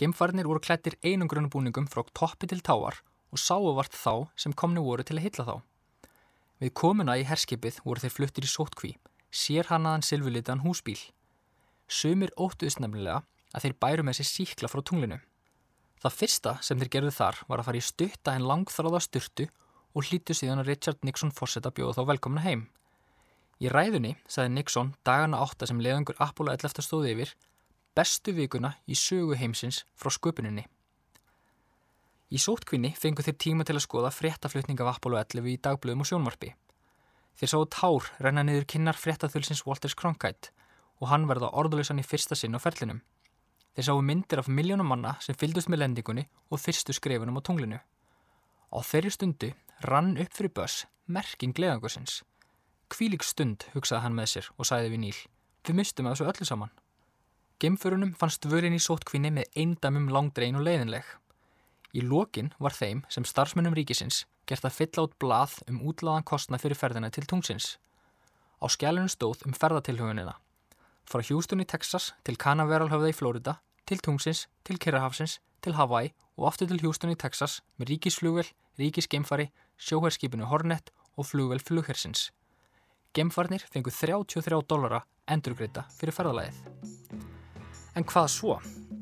Gemfarnir 0.00 0.48
voru 0.48 0.62
klættir 0.64 0.96
einungrunubúningum 1.04 1.90
frá 1.92 2.00
toppi 2.16 2.48
til 2.48 2.62
táar 2.64 3.02
og 3.28 3.38
sáuvart 3.38 3.92
þá 3.92 4.32
sem 4.40 4.56
komni 4.56 4.80
voru 4.80 5.04
til 5.04 5.18
að 5.18 5.26
hitla 5.26 5.44
þá. 5.44 5.56
Við 6.64 6.72
komuna 6.80 7.18
í 7.20 7.26
herskipið 7.28 7.82
voru 7.84 8.00
þeir 8.00 8.16
fluttir 8.16 8.48
í 8.48 8.48
sótkví, 8.48 8.94
sér 9.28 9.68
hannaðan 9.68 10.06
silvulitaðan 10.08 10.64
húsbíl. 10.64 10.96
Sumir 11.88 12.32
óttuðst 12.40 12.80
nefnilega 12.80 13.20
að 13.52 13.66
þeir 13.66 13.76
bæru 13.84 14.06
með 14.08 14.22
sér 14.22 14.30
síkla 14.30 14.72
frá 14.72 14.80
tunglinu. 14.80 15.20
Það 16.00 16.16
fyrsta 16.16 16.52
sem 16.64 16.80
þeir 16.80 16.92
gerðu 16.94 17.12
þar 17.12 17.38
var 17.48 17.60
að 17.60 17.66
fara 17.68 17.80
í 17.80 17.84
stutta 17.84 18.34
en 18.36 18.46
langþráða 18.48 19.02
styrtu 19.04 19.46
og 19.92 20.06
hlýttu 20.06 20.36
síðan 20.36 20.62
að 20.62 20.70
Richard 20.72 21.02
Nixon 21.04 21.32
fórsetta 21.34 21.72
bjóða 21.76 21.98
þá 21.98 22.10
velkomna 22.14 22.44
heim. 22.44 22.66
Í 23.60 23.68
ræðunni 23.68 24.14
sagði 24.24 24.54
Nixon 24.54 24.94
dagana 25.04 25.42
átta 25.44 25.68
sem 25.68 25.80
leðangur 25.82 26.16
Apollo 26.24 26.54
11 26.56 26.86
stóði 26.86 27.12
yfir 27.12 27.34
bestu 27.96 28.32
vikuna 28.32 28.72
í 28.88 28.96
sögu 28.96 29.36
heimsins 29.36 29.82
frá 29.98 30.12
sköpuninni. 30.14 30.64
Í 32.30 32.38
sótkvinni 32.38 32.94
fengu 32.96 33.24
þeir 33.26 33.36
tíma 33.42 33.66
til 33.66 33.74
að 33.76 33.84
skoða 33.84 34.14
fréttaflutning 34.14 34.80
af 34.80 34.94
Apollo 34.94 35.18
11 35.20 35.50
í 35.50 35.58
dagblöðum 35.60 36.04
og 36.04 36.08
sjónvarpi. 36.08 36.54
Þeir 37.36 37.52
sáu 37.52 37.66
tár 37.74 38.08
renna 38.22 38.46
niður 38.46 38.68
kinnar 38.70 38.96
fréttaþulsins 38.96 39.66
Walters 39.66 39.98
Cronkite 39.98 40.54
og 41.02 41.10
hann 41.10 41.26
verða 41.28 41.50
orðlösan 41.60 42.00
í 42.00 42.06
fyrsta 42.06 42.38
sinn 42.38 42.54
á 42.56 42.62
ferlinum. 42.62 43.02
Þeir 43.76 43.86
sáu 43.86 44.00
myndir 44.02 44.40
af 44.42 44.48
miljónum 44.50 44.88
manna 44.90 45.14
sem 45.22 45.36
fyldust 45.38 45.70
með 45.70 45.84
lendingunni 45.84 46.24
og 46.50 46.58
fyrstu 46.58 46.94
skrefunum 46.96 47.38
á 47.38 47.42
tunglinu. 47.46 47.78
Á 48.74 48.78
þeirri 48.82 49.12
stundu 49.14 49.52
rann 49.86 50.16
upp 50.18 50.34
fyrir 50.34 50.54
börs 50.54 50.84
merking 51.06 51.54
gleðangursins. 51.54 52.20
Kvílik 52.90 53.22
stund 53.22 53.68
hugsaði 53.74 54.02
hann 54.04 54.16
með 54.18 54.32
sér 54.32 54.50
og 54.56 54.66
sæði 54.66 54.90
við 54.90 55.02
Níl. 55.04 55.20
Við 55.66 55.78
mistum 55.78 56.10
að 56.10 56.16
þessu 56.16 56.28
öllu 56.32 56.48
saman. 56.48 56.74
Gemförunum 57.62 58.12
fannst 58.18 58.46
vörinn 58.50 58.74
í 58.74 58.82
sótkvinni 58.82 59.30
með 59.36 59.50
eindamum 59.62 60.10
langdrein 60.10 60.58
og 60.58 60.66
leiðinleg. 60.66 61.06
Í 61.94 62.02
lokin 62.02 62.50
var 62.58 62.74
þeim 62.74 63.04
sem 63.12 63.26
starfsmennum 63.26 63.76
ríkisins 63.76 64.24
gert 64.50 64.66
að 64.66 64.78
fylla 64.78 65.06
át 65.06 65.18
blað 65.22 65.58
um 65.70 65.82
útláðan 65.86 66.26
kostnað 66.26 66.64
fyrir 66.64 66.78
ferðina 66.78 67.10
til 67.14 67.26
tungsins. 67.30 67.76
Á 68.58 68.66
skjælunum 68.66 69.10
stóð 69.12 69.44
um 69.46 69.54
ferðatilhugunina 69.54 70.38
frá 71.10 71.22
í 71.26 71.66
Texas 71.66 72.12
til 72.24 72.36
Canaveralhöfða 72.38 73.10
í 73.10 73.16
Florida, 73.16 73.56
til 73.84 73.98
Tungsins, 73.98 74.46
til 74.62 74.78
Kirrahafsins, 74.78 75.40
til 75.60 75.74
Hawaii 75.74 76.12
og 76.38 76.46
aftur 76.46 76.68
til 76.70 76.78
í 76.78 77.16
Texas 77.18 77.60
með 77.76 77.94
ríkisflugvel, 77.94 78.46
ríkisgeimfari, 78.78 79.50
sjóherskipinu 79.76 80.46
Hornet 80.46 80.92
og 81.16 81.26
flugvel 81.26 81.60
flughersins. 81.60 82.30
Geimfarnir 83.12 83.64
fengu 83.72 83.90
33 83.90 84.62
dollara 84.70 85.02
endurgreita 85.26 85.84
fyrir 85.98 86.14
ferðalæðið. 86.14 86.62
En 87.98 88.06
hvað 88.06 88.30
svo? 88.30 88.60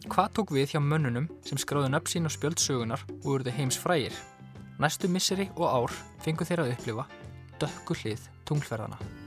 Hvað 0.09 0.33
tók 0.38 0.55
við 0.57 0.73
hjá 0.73 0.81
mönnunum 0.81 1.29
sem 1.44 1.61
skráðu 1.61 1.92
nöpp 1.92 2.09
sín 2.09 2.25
og 2.25 2.33
spjöld 2.33 2.62
sögunar 2.62 3.05
og 3.21 3.35
urðu 3.37 3.53
heims 3.53 3.77
frægir? 3.77 4.16
Næstu 4.81 5.11
misseri 5.12 5.51
og 5.57 5.68
ár 5.68 5.97
fengu 6.25 6.49
þeirra 6.49 6.68
að 6.68 6.77
upplifa 6.79 7.09
dökku 7.61 7.99
hlið 7.99 8.29
tunglferðana. 8.49 8.99